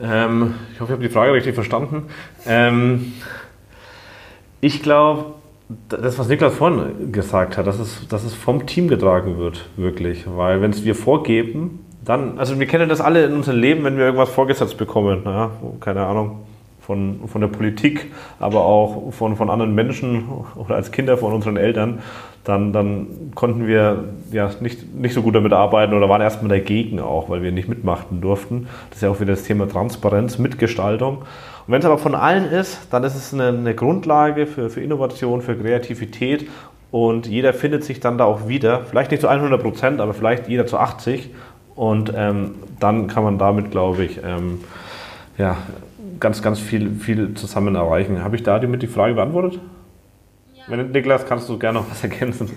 Ähm, 0.02 0.56
ich 0.72 0.80
hoffe, 0.80 0.94
ich 0.94 0.98
habe 0.98 1.08
die 1.08 1.14
Frage 1.14 1.34
richtig 1.34 1.56
verstanden. 1.56 2.08
Ähm, 2.46 3.14
ich 4.62 4.82
glaube, 4.82 5.36
das, 5.90 6.18
was 6.18 6.28
Niklas 6.28 6.54
vorhin 6.54 7.12
gesagt 7.12 7.58
hat, 7.58 7.68
dass 7.68 7.80
es, 7.80 8.08
dass 8.08 8.24
es 8.24 8.34
vom 8.34 8.66
Team 8.66 8.88
getragen 8.88 9.38
wird, 9.38 9.66
wirklich. 9.76 10.26
Weil 10.28 10.62
wenn 10.62 10.72
es 10.72 10.86
wir 10.86 10.96
vorgeben, 10.96 11.86
dann, 12.06 12.40
also 12.40 12.58
wir 12.58 12.68
kennen 12.68 12.88
das 12.88 13.02
alle 13.02 13.26
in 13.26 13.34
unserem 13.34 13.60
Leben, 13.60 13.84
wenn 13.84 13.98
wir 13.98 14.06
irgendwas 14.06 14.30
vorgesetzt 14.30 14.78
bekommen, 14.78 15.24
ja, 15.26 15.52
keine 15.82 16.06
Ahnung, 16.06 16.40
von, 16.80 17.28
von 17.28 17.42
der 17.42 17.50
Politik, 17.50 18.14
aber 18.40 18.64
auch 18.64 19.12
von, 19.12 19.36
von 19.36 19.50
anderen 19.50 19.76
Menschen 19.76 20.24
oder 20.56 20.76
als 20.76 20.92
Kinder 20.92 21.18
von 21.18 21.34
unseren 21.34 21.58
Eltern, 21.58 22.00
dann, 22.48 22.72
dann 22.72 23.32
konnten 23.36 23.68
wir 23.68 24.06
ja 24.32 24.50
nicht, 24.62 24.96
nicht 24.96 25.14
so 25.14 25.22
gut 25.22 25.36
damit 25.36 25.52
arbeiten 25.52 25.94
oder 25.94 26.08
waren 26.08 26.22
erstmal 26.22 26.50
dagegen 26.50 27.02
auch, 27.02 27.30
weil 27.30 27.44
wir 27.44 27.52
nicht 27.52 27.68
mitmachen 27.68 28.22
durften. 28.22 28.68
Das 28.90 29.00
ist 29.00 29.02
ja 29.04 29.10
auch 29.10 29.20
wieder 29.20 29.34
das 29.34 29.44
Thema 29.44 29.68
Transparenz, 29.68 30.38
Mitgestaltung. 30.38 31.18
Und 31.18 31.74
wenn 31.74 31.80
es 31.80 31.86
aber 31.86 31.98
von 31.98 32.16
allen 32.16 32.46
ist, 32.46 32.88
dann 32.92 33.04
ist 33.04 33.16
es 33.16 33.34
eine, 33.34 33.50
eine 33.50 33.76
Grundlage 33.76 34.48
für, 34.48 34.70
für 34.70 34.80
Innovation, 34.80 35.42
für 35.42 35.58
Kreativität 35.58 36.48
und 36.90 37.28
jeder 37.28 37.54
findet 37.54 37.84
sich 37.84 38.00
dann 38.00 38.18
da 38.18 38.24
auch 38.24 38.48
wieder. 38.48 38.82
Vielleicht 38.86 39.12
nicht 39.12 39.20
zu 39.20 39.28
100 39.28 39.62
Prozent, 39.62 40.00
aber 40.00 40.14
vielleicht 40.14 40.48
jeder 40.48 40.66
zu 40.66 40.78
80. 40.78 41.30
Und 41.76 42.14
ähm, 42.16 42.56
dann 42.80 43.08
kann 43.08 43.24
man 43.24 43.38
damit, 43.38 43.72
glaube 43.72 44.06
ich, 44.06 44.22
ähm, 44.24 44.62
ja, 45.38 45.58
ganz, 46.22 46.42
ganz 46.42 46.60
viel, 46.60 46.92
viel 46.96 47.34
zusammen 47.34 47.76
erreichen. 47.76 48.24
Habe 48.24 48.38
ich 48.38 48.44
da 48.44 48.58
damit 48.58 48.82
die 48.84 48.88
Frage 48.88 49.16
beantwortet? 49.16 49.60
Niklas, 50.68 51.26
kannst 51.26 51.48
du 51.48 51.58
gerne 51.58 51.80
noch 51.80 51.90
was 51.90 52.04
ergänzen? 52.04 52.50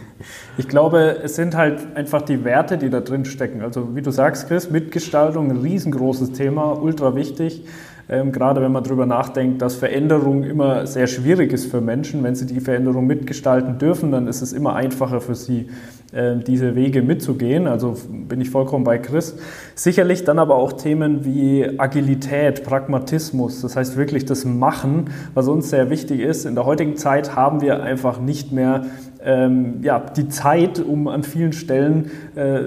Ich 0.58 0.66
glaube, 0.66 1.20
es 1.22 1.36
sind 1.36 1.54
halt 1.54 1.96
einfach 1.96 2.22
die 2.22 2.44
Werte, 2.44 2.76
die 2.76 2.90
da 2.90 3.00
drin 3.00 3.24
stecken. 3.24 3.62
Also 3.62 3.94
wie 3.94 4.02
du 4.02 4.10
sagst, 4.10 4.48
Chris, 4.48 4.68
Mitgestaltung, 4.68 5.48
ein 5.48 5.58
riesengroßes 5.58 6.32
Thema, 6.32 6.72
ultra 6.72 7.14
wichtig. 7.14 7.64
Ähm, 8.12 8.32
gerade 8.32 8.60
wenn 8.60 8.72
man 8.72 8.82
darüber 8.82 9.06
nachdenkt, 9.06 9.62
dass 9.62 9.76
Veränderung 9.76 10.42
immer 10.42 10.84
sehr 10.88 11.06
schwierig 11.06 11.52
ist 11.52 11.66
für 11.66 11.80
Menschen. 11.80 12.24
Wenn 12.24 12.34
sie 12.34 12.44
die 12.44 12.58
Veränderung 12.58 13.06
mitgestalten 13.06 13.78
dürfen, 13.78 14.10
dann 14.10 14.26
ist 14.26 14.42
es 14.42 14.52
immer 14.52 14.74
einfacher 14.74 15.20
für 15.20 15.36
sie, 15.36 15.68
äh, 16.10 16.34
diese 16.44 16.74
Wege 16.74 17.02
mitzugehen. 17.02 17.68
Also 17.68 17.96
bin 18.10 18.40
ich 18.40 18.50
vollkommen 18.50 18.82
bei 18.82 18.98
Chris. 18.98 19.36
Sicherlich 19.76 20.24
dann 20.24 20.40
aber 20.40 20.56
auch 20.56 20.72
Themen 20.72 21.24
wie 21.24 21.78
Agilität, 21.78 22.64
Pragmatismus, 22.64 23.62
das 23.62 23.76
heißt 23.76 23.96
wirklich 23.96 24.24
das 24.24 24.44
Machen, 24.44 25.10
was 25.34 25.46
uns 25.46 25.70
sehr 25.70 25.88
wichtig 25.88 26.18
ist. 26.18 26.46
In 26.46 26.56
der 26.56 26.66
heutigen 26.66 26.96
Zeit 26.96 27.36
haben 27.36 27.60
wir 27.60 27.80
einfach 27.80 28.20
nicht 28.20 28.50
mehr 28.50 28.86
ähm, 29.24 29.80
ja, 29.82 29.98
die 29.98 30.28
Zeit, 30.28 30.80
um 30.80 31.08
an 31.08 31.22
vielen 31.22 31.52
Stellen 31.52 32.10
äh, 32.36 32.60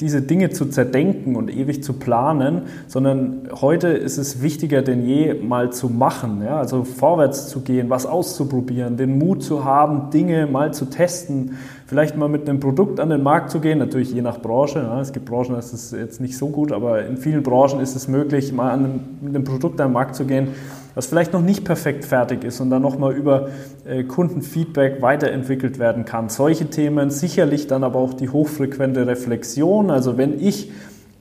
diese 0.00 0.22
Dinge 0.22 0.50
zu 0.50 0.66
zerdenken 0.66 1.36
und 1.36 1.54
ewig 1.54 1.82
zu 1.82 1.94
planen, 1.94 2.62
sondern 2.86 3.48
heute 3.60 3.88
ist 3.88 4.16
es 4.16 4.42
wichtiger 4.42 4.82
denn 4.82 5.04
je, 5.04 5.34
mal 5.34 5.70
zu 5.70 5.88
machen, 5.88 6.42
ja? 6.42 6.58
also 6.58 6.84
vorwärts 6.84 7.48
zu 7.48 7.60
gehen, 7.60 7.90
was 7.90 8.06
auszuprobieren, 8.06 8.96
den 8.96 9.18
Mut 9.18 9.42
zu 9.42 9.64
haben, 9.64 10.10
Dinge 10.10 10.46
mal 10.46 10.72
zu 10.72 10.86
testen, 10.86 11.58
vielleicht 11.86 12.16
mal 12.16 12.28
mit 12.28 12.48
einem 12.48 12.60
Produkt 12.60 13.00
an 13.00 13.10
den 13.10 13.22
Markt 13.22 13.50
zu 13.50 13.60
gehen, 13.60 13.78
natürlich 13.78 14.12
je 14.12 14.22
nach 14.22 14.40
Branche. 14.40 14.80
Ja? 14.80 15.00
Es 15.00 15.12
gibt 15.12 15.26
Branchen, 15.26 15.52
da 15.52 15.58
ist 15.58 15.92
jetzt 15.92 16.20
nicht 16.20 16.36
so 16.36 16.48
gut, 16.48 16.72
aber 16.72 17.04
in 17.04 17.16
vielen 17.16 17.42
Branchen 17.42 17.80
ist 17.80 17.96
es 17.96 18.08
möglich, 18.08 18.52
mal 18.52 18.70
an 18.70 18.84
einem, 18.84 19.00
mit 19.20 19.34
einem 19.34 19.44
Produkt 19.44 19.80
an 19.80 19.88
den 19.88 19.94
Markt 19.94 20.14
zu 20.14 20.24
gehen 20.24 20.48
was 20.94 21.06
vielleicht 21.06 21.32
noch 21.32 21.42
nicht 21.42 21.64
perfekt 21.64 22.04
fertig 22.04 22.44
ist 22.44 22.60
und 22.60 22.70
dann 22.70 22.82
nochmal 22.82 23.14
über 23.14 23.48
äh, 23.86 24.04
Kundenfeedback 24.04 25.00
weiterentwickelt 25.02 25.78
werden 25.78 26.04
kann. 26.04 26.28
Solche 26.28 26.66
Themen, 26.66 27.10
sicherlich 27.10 27.66
dann 27.66 27.84
aber 27.84 27.98
auch 27.98 28.14
die 28.14 28.28
hochfrequente 28.28 29.06
Reflexion. 29.06 29.90
Also 29.90 30.16
wenn 30.16 30.40
ich 30.40 30.70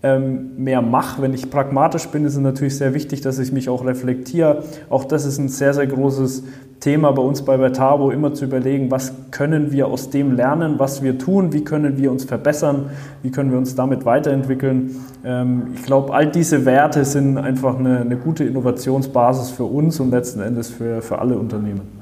mehr 0.03 0.81
mache, 0.81 1.21
wenn 1.21 1.33
ich 1.33 1.49
pragmatisch 1.49 2.07
bin, 2.07 2.23
ist 2.23 2.35
es 2.35 2.39
natürlich 2.39 2.77
sehr 2.77 2.93
wichtig, 2.93 3.21
dass 3.21 3.39
ich 3.39 3.51
mich 3.51 3.67
auch 3.67 3.83
reflektiere. 3.83 4.63
Auch 4.89 5.05
das 5.05 5.25
ist 5.25 5.39
ein 5.39 5.49
sehr, 5.49 5.73
sehr 5.73 5.87
großes 5.87 6.43
Thema 6.79 7.11
bei 7.11 7.23
uns 7.23 7.41
bei 7.41 7.57
Vertabo, 7.57 8.11
immer 8.11 8.33
zu 8.35 8.45
überlegen, 8.45 8.91
was 8.91 9.11
können 9.31 9.71
wir 9.71 9.87
aus 9.87 10.11
dem 10.11 10.35
lernen, 10.35 10.75
was 10.77 11.01
wir 11.01 11.17
tun, 11.17 11.51
wie 11.51 11.63
können 11.63 11.97
wir 11.97 12.11
uns 12.11 12.25
verbessern, 12.25 12.91
wie 13.23 13.31
können 13.31 13.51
wir 13.51 13.57
uns 13.57 13.73
damit 13.73 14.05
weiterentwickeln. 14.05 14.95
Ähm, 15.25 15.69
ich 15.73 15.83
glaube, 15.83 16.13
all 16.13 16.27
diese 16.27 16.65
Werte 16.65 17.03
sind 17.03 17.39
einfach 17.39 17.79
eine, 17.79 18.01
eine 18.01 18.17
gute 18.17 18.43
Innovationsbasis 18.43 19.49
für 19.49 19.63
uns 19.63 19.99
und 19.99 20.11
letzten 20.11 20.41
Endes 20.41 20.69
für, 20.69 21.01
für 21.01 21.17
alle 21.17 21.37
Unternehmen. 21.37 21.96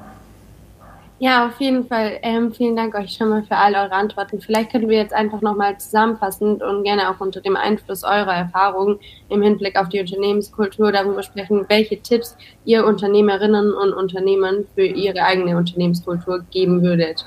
Ja, 1.17 1.47
auf 1.47 1.61
jeden 1.61 1.87
Fall. 1.87 2.19
Ähm, 2.23 2.51
vielen 2.51 2.75
Dank 2.75 2.93
euch 2.93 3.11
schon 3.11 3.29
mal 3.29 3.41
für 3.43 3.55
all 3.55 3.73
eure 3.73 3.93
Antworten. 3.93 4.41
Vielleicht 4.41 4.71
könnten 4.71 4.89
wir 4.89 4.97
jetzt 4.97 5.13
einfach 5.13 5.39
nochmal 5.41 5.77
zusammenfassend 5.77 6.61
und 6.61 6.83
gerne 6.83 7.09
auch 7.09 7.21
unter 7.21 7.39
dem 7.39 7.55
Einfluss 7.55 8.03
eurer 8.03 8.33
Erfahrungen 8.33 8.99
im 9.29 9.41
Hinblick 9.41 9.77
auf 9.79 9.87
die 9.87 10.01
Unternehmenskultur 10.01 10.91
darüber 10.91 11.23
sprechen, 11.23 11.65
welche 11.69 12.01
Tipps 12.01 12.35
ihr 12.65 12.85
Unternehmerinnen 12.85 13.73
und 13.73 13.93
Unternehmern 13.93 14.65
für 14.75 14.85
ihre 14.85 15.23
eigene 15.23 15.55
Unternehmenskultur 15.55 16.43
geben 16.51 16.81
würdet. 16.81 17.25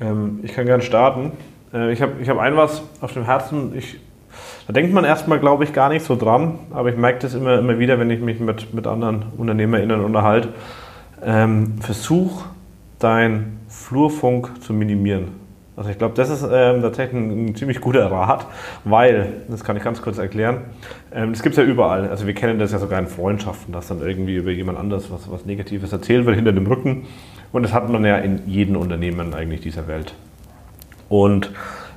Ähm, 0.00 0.40
ich 0.42 0.52
kann 0.52 0.66
gerne 0.66 0.82
starten. 0.82 1.32
Äh, 1.72 1.92
ich 1.94 2.02
habe 2.02 2.20
ich 2.20 2.28
hab 2.28 2.36
ein 2.36 2.58
was 2.58 2.82
auf 3.00 3.14
dem 3.14 3.24
Herzen. 3.24 3.72
Ich, 3.74 3.98
da 4.66 4.74
denkt 4.74 4.92
man 4.92 5.04
erstmal, 5.04 5.40
glaube 5.40 5.64
ich, 5.64 5.72
gar 5.72 5.88
nicht 5.88 6.04
so 6.04 6.14
dran, 6.14 6.58
aber 6.72 6.90
ich 6.90 6.96
merke 6.96 7.20
das 7.20 7.32
immer, 7.32 7.58
immer 7.58 7.78
wieder, 7.78 7.98
wenn 7.98 8.10
ich 8.10 8.20
mich 8.20 8.38
mit, 8.38 8.74
mit 8.74 8.86
anderen 8.86 9.24
UnternehmerInnen 9.38 10.04
unterhalte. 10.04 10.50
Ähm, 11.24 11.78
versuch 11.80 12.44
dein 12.98 13.60
Flurfunk 13.68 14.62
zu 14.62 14.72
minimieren. 14.72 15.28
Also 15.76 15.90
ich 15.90 15.98
glaube, 15.98 16.14
das 16.16 16.28
ist 16.28 16.42
ähm, 16.42 16.82
tatsächlich 16.82 17.14
ein, 17.14 17.46
ein, 17.46 17.54
ziemlich 17.54 17.80
guter 17.80 18.10
Rat, 18.10 18.46
weil, 18.82 19.44
das 19.48 19.62
kann 19.62 19.76
ich 19.76 19.84
ganz 19.84 20.02
kurz 20.02 20.18
erklären, 20.18 20.62
ähm, 21.12 21.32
das 21.32 21.42
gibt 21.42 21.56
es 21.56 21.56
ja 21.56 21.62
überall. 21.62 22.08
Also 22.08 22.26
wir 22.26 22.34
kennen 22.34 22.58
das 22.58 22.72
ja 22.72 22.80
sogar 22.80 22.98
in 22.98 23.06
Freundschaften, 23.06 23.72
dass 23.72 23.86
dann 23.86 24.00
irgendwie 24.00 24.34
über 24.34 24.50
jemand 24.50 24.76
anderes 24.76 25.08
was, 25.12 25.30
was 25.30 25.46
Negatives 25.46 25.92
erzählt 25.92 26.26
wird 26.26 26.34
hinter 26.34 26.52
dem 26.52 26.66
Rücken. 26.66 27.06
Und 27.52 27.62
das 27.62 27.72
hat 27.72 27.88
man 27.88 28.04
ja 28.04 28.16
in 28.18 28.40
jedem 28.48 28.76
Unternehmen 28.76 29.32
eigentlich 29.34 29.60
dieser 29.60 29.86
Welt. 29.86 30.14
Und 31.08 31.52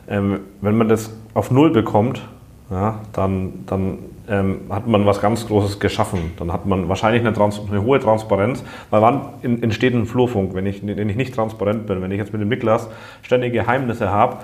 ähm, 0.07 0.41
wenn 0.61 0.77
man 0.77 0.87
das 0.87 1.11
auf 1.33 1.49
Null 1.49 1.71
bekommt, 1.71 2.21
ja, 2.71 3.01
dann, 3.11 3.65
dann 3.67 3.99
ähm, 4.29 4.61
hat 4.69 4.87
man 4.87 5.05
was 5.05 5.19
ganz 5.19 5.45
Großes 5.45 5.79
geschaffen. 5.79 6.31
Dann 6.37 6.53
hat 6.53 6.65
man 6.65 6.87
wahrscheinlich 6.87 7.21
eine, 7.21 7.33
Trans 7.33 7.59
eine 7.69 7.83
hohe 7.83 7.99
Transparenz, 7.99 8.63
weil 8.89 9.01
wann 9.01 9.29
entsteht 9.43 9.93
ein 9.93 10.05
Flurfunk, 10.05 10.55
wenn 10.55 10.65
ich, 10.65 10.85
wenn 10.85 11.09
ich 11.09 11.17
nicht 11.17 11.35
transparent 11.35 11.85
bin, 11.85 12.01
wenn 12.01 12.11
ich 12.11 12.17
jetzt 12.17 12.31
mit 12.31 12.41
dem 12.41 12.47
Niklas 12.47 12.87
ständige 13.23 13.59
Geheimnisse 13.59 14.09
habe 14.09 14.37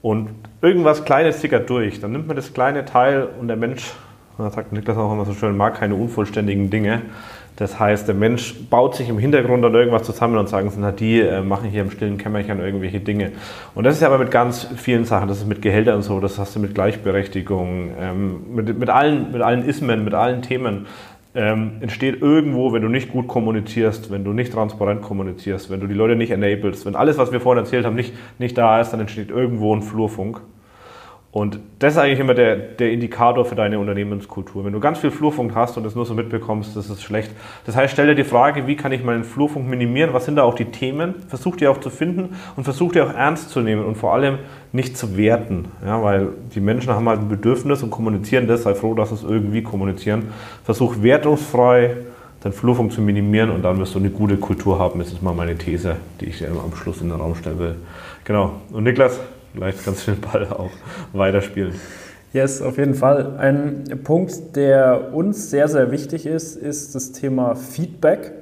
und 0.00 0.30
irgendwas 0.62 1.04
Kleines 1.04 1.40
tickert 1.40 1.68
durch, 1.68 2.00
dann 2.00 2.12
nimmt 2.12 2.26
man 2.26 2.36
das 2.36 2.54
kleine 2.54 2.86
Teil 2.86 3.28
und 3.38 3.48
der 3.48 3.58
Mensch, 3.58 3.92
da 4.38 4.50
sagt 4.50 4.72
Niklas 4.72 4.96
auch 4.96 5.12
immer 5.12 5.26
so 5.26 5.34
schön, 5.34 5.54
mag 5.54 5.74
keine 5.74 5.96
unvollständigen 5.96 6.70
Dinge. 6.70 7.02
Das 7.56 7.80
heißt, 7.80 8.06
der 8.06 8.14
Mensch 8.14 8.54
baut 8.68 8.94
sich 8.94 9.08
im 9.08 9.18
Hintergrund 9.18 9.64
dann 9.64 9.74
irgendwas 9.74 10.02
zusammen 10.02 10.36
und 10.36 10.48
sagen, 10.48 10.70
na, 10.78 10.92
die 10.92 11.20
äh, 11.20 11.40
machen 11.40 11.70
hier 11.70 11.80
im 11.80 11.90
stillen 11.90 12.18
Kämmerchen 12.18 12.60
irgendwelche 12.60 13.00
Dinge. 13.00 13.32
Und 13.74 13.84
das 13.84 13.96
ist 13.96 14.02
aber 14.02 14.18
mit 14.18 14.30
ganz 14.30 14.68
vielen 14.76 15.06
Sachen, 15.06 15.28
das 15.28 15.38
ist 15.38 15.48
mit 15.48 15.62
Gehältern 15.62 15.96
und 15.96 16.02
so, 16.02 16.20
das 16.20 16.38
hast 16.38 16.54
du 16.54 16.60
mit 16.60 16.74
Gleichberechtigung, 16.74 17.92
ähm, 17.98 18.54
mit, 18.54 18.78
mit, 18.78 18.90
allen, 18.90 19.32
mit 19.32 19.40
allen 19.40 19.64
Ismen, 19.66 20.04
mit 20.04 20.12
allen 20.12 20.42
Themen. 20.42 20.86
Ähm, 21.34 21.72
entsteht 21.80 22.22
irgendwo, 22.22 22.72
wenn 22.72 22.80
du 22.80 22.88
nicht 22.88 23.10
gut 23.10 23.28
kommunizierst, 23.28 24.10
wenn 24.10 24.24
du 24.24 24.32
nicht 24.32 24.52
transparent 24.52 25.02
kommunizierst, 25.02 25.70
wenn 25.70 25.80
du 25.80 25.86
die 25.86 25.94
Leute 25.94 26.16
nicht 26.16 26.30
enablest, 26.30 26.86
wenn 26.86 26.96
alles, 26.96 27.18
was 27.18 27.30
wir 27.30 27.40
vorhin 27.40 27.62
erzählt 27.62 27.84
haben, 27.84 27.94
nicht, 27.94 28.14
nicht 28.38 28.56
da 28.56 28.80
ist, 28.80 28.90
dann 28.90 29.00
entsteht 29.00 29.30
irgendwo 29.30 29.74
ein 29.74 29.82
Flurfunk. 29.82 30.40
Und 31.36 31.60
das 31.80 31.92
ist 31.92 31.98
eigentlich 31.98 32.18
immer 32.18 32.32
der, 32.32 32.56
der 32.56 32.90
Indikator 32.92 33.44
für 33.44 33.56
deine 33.56 33.78
Unternehmenskultur. 33.78 34.64
Wenn 34.64 34.72
du 34.72 34.80
ganz 34.80 35.00
viel 35.00 35.10
Flurfunk 35.10 35.54
hast 35.54 35.76
und 35.76 35.84
das 35.84 35.94
nur 35.94 36.06
so 36.06 36.14
mitbekommst, 36.14 36.74
das 36.74 36.88
ist 36.88 37.02
schlecht. 37.02 37.30
Das 37.66 37.76
heißt, 37.76 37.92
stell 37.92 38.06
dir 38.06 38.14
die 38.14 38.24
Frage, 38.24 38.66
wie 38.66 38.74
kann 38.74 38.90
ich 38.90 39.04
meinen 39.04 39.22
Flurfunk 39.22 39.68
minimieren? 39.68 40.14
Was 40.14 40.24
sind 40.24 40.36
da 40.36 40.44
auch 40.44 40.54
die 40.54 40.64
Themen? 40.64 41.14
Versuch 41.28 41.56
die 41.56 41.68
auch 41.68 41.78
zu 41.78 41.90
finden 41.90 42.36
und 42.56 42.64
versuch 42.64 42.92
die 42.92 43.02
auch 43.02 43.12
ernst 43.12 43.50
zu 43.50 43.60
nehmen 43.60 43.84
und 43.84 43.96
vor 43.96 44.14
allem 44.14 44.38
nicht 44.72 44.96
zu 44.96 45.18
werten. 45.18 45.66
Ja, 45.84 46.02
weil 46.02 46.28
die 46.54 46.60
Menschen 46.60 46.94
haben 46.94 47.06
halt 47.06 47.20
ein 47.20 47.28
Bedürfnis 47.28 47.82
und 47.82 47.90
kommunizieren 47.90 48.46
das. 48.46 48.62
Sei 48.62 48.74
froh, 48.74 48.94
dass 48.94 49.10
sie 49.10 49.16
es 49.16 49.22
irgendwie 49.22 49.62
kommunizieren. 49.62 50.28
Versuch 50.64 51.02
wertungsfrei 51.02 51.98
deinen 52.40 52.54
Flurfunk 52.54 52.92
zu 52.92 53.02
minimieren 53.02 53.50
und 53.50 53.60
dann 53.60 53.78
wirst 53.78 53.94
du 53.94 53.98
eine 53.98 54.08
gute 54.08 54.38
Kultur 54.38 54.78
haben. 54.78 55.00
Das 55.00 55.12
ist 55.12 55.22
mal 55.22 55.34
meine 55.34 55.58
These, 55.58 55.96
die 56.18 56.30
ich 56.30 56.42
am 56.48 56.74
Schluss 56.74 57.02
in 57.02 57.10
den 57.10 57.20
Raum 57.20 57.34
stellen 57.34 57.58
will. 57.58 57.74
Genau. 58.24 58.52
Und 58.72 58.84
Niklas, 58.84 59.20
vielleicht 59.56 59.84
kannst 59.84 60.06
du 60.06 60.12
den 60.12 60.20
Ball 60.20 60.46
auch 60.46 60.70
weiterspielen. 61.12 61.74
Yes, 62.32 62.60
auf 62.60 62.76
jeden 62.76 62.94
Fall. 62.94 63.36
Ein 63.38 64.00
Punkt, 64.04 64.56
der 64.56 65.14
uns 65.14 65.50
sehr, 65.50 65.68
sehr 65.68 65.90
wichtig 65.90 66.26
ist, 66.26 66.56
ist 66.56 66.94
das 66.94 67.12
Thema 67.12 67.54
Feedback. 67.54 68.32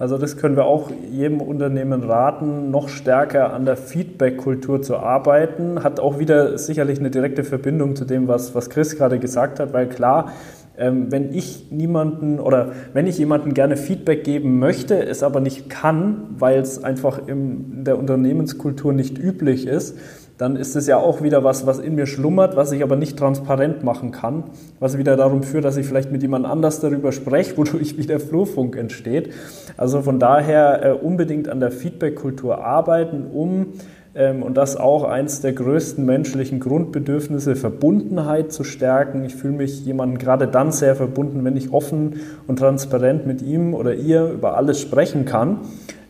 Also 0.00 0.16
das 0.16 0.36
können 0.36 0.56
wir 0.56 0.64
auch 0.64 0.90
jedem 1.10 1.40
Unternehmen 1.40 2.04
raten, 2.04 2.70
noch 2.70 2.88
stärker 2.88 3.52
an 3.52 3.64
der 3.64 3.76
Feedback-Kultur 3.76 4.80
zu 4.80 4.96
arbeiten. 4.96 5.82
Hat 5.82 5.98
auch 5.98 6.18
wieder 6.18 6.56
sicherlich 6.56 7.00
eine 7.00 7.10
direkte 7.10 7.42
Verbindung 7.44 7.96
zu 7.96 8.04
dem, 8.04 8.28
was, 8.28 8.54
was 8.54 8.70
Chris 8.70 8.96
gerade 8.96 9.18
gesagt 9.18 9.58
hat, 9.58 9.72
weil 9.72 9.88
klar, 9.88 10.32
ähm, 10.78 11.10
wenn 11.10 11.34
ich 11.34 11.70
niemanden 11.70 12.38
oder 12.38 12.72
wenn 12.92 13.06
ich 13.06 13.18
jemanden 13.18 13.54
gerne 13.54 13.76
Feedback 13.76 14.24
geben 14.24 14.58
möchte, 14.58 15.04
es 15.04 15.22
aber 15.22 15.40
nicht 15.40 15.68
kann, 15.68 16.34
weil 16.38 16.60
es 16.60 16.82
einfach 16.82 17.26
in 17.26 17.84
der 17.84 17.98
Unternehmenskultur 17.98 18.92
nicht 18.92 19.18
üblich 19.18 19.66
ist, 19.66 19.98
dann 20.38 20.54
ist 20.54 20.76
es 20.76 20.86
ja 20.86 20.96
auch 20.98 21.20
wieder 21.20 21.42
was, 21.42 21.66
was 21.66 21.80
in 21.80 21.96
mir 21.96 22.06
schlummert, 22.06 22.54
was 22.54 22.70
ich 22.70 22.84
aber 22.84 22.94
nicht 22.94 23.18
transparent 23.18 23.82
machen 23.82 24.12
kann, 24.12 24.44
was 24.78 24.96
wieder 24.96 25.16
darum 25.16 25.42
führt, 25.42 25.64
dass 25.64 25.76
ich 25.76 25.86
vielleicht 25.86 26.12
mit 26.12 26.22
jemand 26.22 26.46
anders 26.46 26.80
darüber 26.80 27.10
spreche, 27.10 27.56
wodurch 27.56 27.98
wieder 27.98 28.20
Flurfunk 28.20 28.76
entsteht. 28.76 29.30
Also 29.76 30.00
von 30.02 30.20
daher 30.20 30.84
äh, 30.84 30.92
unbedingt 30.92 31.48
an 31.48 31.58
der 31.58 31.72
Feedback-Kultur 31.72 32.64
arbeiten, 32.64 33.26
um 33.32 33.74
und 34.18 34.56
das 34.56 34.76
auch 34.76 35.04
eins 35.04 35.40
der 35.40 35.52
größten 35.52 36.04
menschlichen 36.04 36.58
Grundbedürfnisse, 36.58 37.54
Verbundenheit 37.54 38.52
zu 38.52 38.64
stärken. 38.64 39.24
Ich 39.24 39.36
fühle 39.36 39.54
mich 39.54 39.84
jemandem 39.84 40.18
gerade 40.18 40.48
dann 40.48 40.72
sehr 40.72 40.96
verbunden, 40.96 41.44
wenn 41.44 41.56
ich 41.56 41.72
offen 41.72 42.20
und 42.48 42.58
transparent 42.58 43.26
mit 43.26 43.42
ihm 43.42 43.74
oder 43.74 43.94
ihr 43.94 44.24
über 44.24 44.56
alles 44.56 44.80
sprechen 44.80 45.24
kann. 45.24 45.58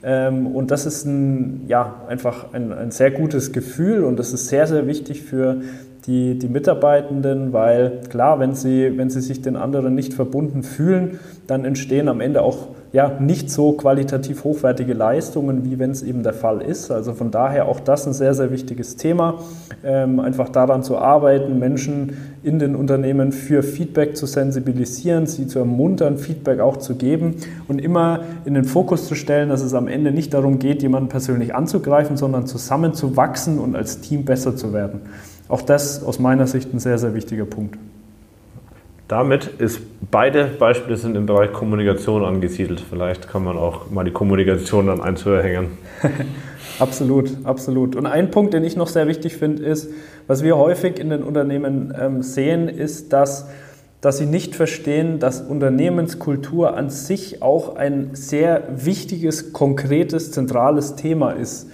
Ähm, 0.02 0.46
und 0.46 0.70
das 0.70 0.86
ist 0.86 1.04
ein, 1.04 1.64
ja, 1.66 2.02
einfach 2.08 2.52
ein, 2.52 2.72
ein 2.72 2.90
sehr 2.92 3.10
gutes 3.10 3.52
Gefühl 3.52 4.04
und 4.04 4.18
das 4.18 4.32
ist 4.32 4.48
sehr, 4.48 4.66
sehr 4.66 4.86
wichtig 4.86 5.22
für 5.22 5.60
die, 6.06 6.38
die 6.38 6.48
Mitarbeitenden, 6.48 7.52
weil 7.52 8.00
klar, 8.08 8.38
wenn 8.38 8.54
sie, 8.54 8.96
wenn 8.96 9.10
sie 9.10 9.20
sich 9.20 9.42
den 9.42 9.56
anderen 9.56 9.94
nicht 9.94 10.14
verbunden 10.14 10.62
fühlen, 10.62 11.18
dann 11.46 11.64
entstehen 11.64 12.08
am 12.08 12.20
Ende 12.20 12.42
auch 12.42 12.68
ja, 12.92 13.18
nicht 13.20 13.50
so 13.50 13.72
qualitativ 13.72 14.44
hochwertige 14.44 14.94
Leistungen, 14.94 15.64
wie 15.64 15.78
wenn 15.78 15.90
es 15.90 16.02
eben 16.02 16.22
der 16.22 16.32
Fall 16.32 16.62
ist. 16.62 16.90
Also 16.90 17.12
von 17.12 17.30
daher 17.30 17.66
auch 17.66 17.80
das 17.80 18.06
ein 18.06 18.14
sehr, 18.14 18.32
sehr 18.32 18.50
wichtiges 18.50 18.96
Thema, 18.96 19.40
ähm, 19.84 20.20
einfach 20.20 20.48
daran 20.48 20.82
zu 20.82 20.96
arbeiten, 20.96 21.58
Menschen 21.58 22.16
in 22.42 22.58
den 22.58 22.74
Unternehmen 22.74 23.32
für 23.32 23.62
Feedback 23.62 24.16
zu 24.16 24.24
sensibilisieren, 24.24 25.26
sie 25.26 25.46
zu 25.46 25.58
ermuntern, 25.58 26.16
Feedback 26.16 26.60
auch 26.60 26.78
zu 26.78 26.94
geben 26.94 27.36
und 27.66 27.78
immer 27.78 28.20
in 28.46 28.54
den 28.54 28.64
Fokus 28.64 29.06
zu 29.06 29.14
stellen, 29.14 29.50
dass 29.50 29.60
es 29.60 29.74
am 29.74 29.88
Ende 29.88 30.10
nicht 30.10 30.32
darum 30.32 30.58
geht, 30.58 30.82
jemanden 30.82 31.10
persönlich 31.10 31.54
anzugreifen, 31.54 32.16
sondern 32.16 32.46
zusammenzuwachsen 32.46 33.58
und 33.58 33.76
als 33.76 34.00
Team 34.00 34.24
besser 34.24 34.56
zu 34.56 34.72
werden. 34.72 35.00
Auch 35.48 35.62
das 35.62 36.02
aus 36.02 36.18
meiner 36.18 36.46
Sicht 36.46 36.72
ein 36.72 36.78
sehr, 36.78 36.98
sehr 36.98 37.14
wichtiger 37.14 37.44
Punkt. 37.44 37.78
Damit 39.08 39.46
ist 39.46 39.80
beide 40.10 40.44
Beispiele 40.44 40.98
sind 40.98 41.16
im 41.16 41.24
Bereich 41.24 41.52
Kommunikation 41.52 42.24
angesiedelt. 42.24 42.80
Vielleicht 42.80 43.28
kann 43.28 43.42
man 43.42 43.56
auch 43.56 43.90
mal 43.90 44.04
die 44.04 44.10
Kommunikation 44.10 44.86
dann 44.88 45.00
eins 45.00 45.24
höher 45.24 45.42
hängen. 45.42 45.78
Absolut, 46.78 47.30
absolut. 47.42 47.96
Und 47.96 48.06
ein 48.06 48.30
Punkt, 48.30 48.54
den 48.54 48.62
ich 48.62 48.76
noch 48.76 48.86
sehr 48.86 49.08
wichtig 49.08 49.36
finde, 49.36 49.64
ist, 49.64 49.90
was 50.28 50.44
wir 50.44 50.56
häufig 50.56 51.00
in 51.00 51.10
den 51.10 51.24
Unternehmen 51.24 51.92
ähm, 51.98 52.22
sehen, 52.22 52.68
ist, 52.68 53.12
dass 53.12 53.48
dass 54.00 54.18
sie 54.18 54.26
nicht 54.26 54.54
verstehen, 54.54 55.18
dass 55.18 55.40
Unternehmenskultur 55.40 56.76
an 56.76 56.88
sich 56.90 57.42
auch 57.42 57.76
ein 57.76 58.10
sehr 58.12 58.62
wichtiges, 58.76 59.52
konkretes, 59.52 60.30
zentrales 60.30 60.94
Thema 60.94 61.32
ist. 61.32 61.68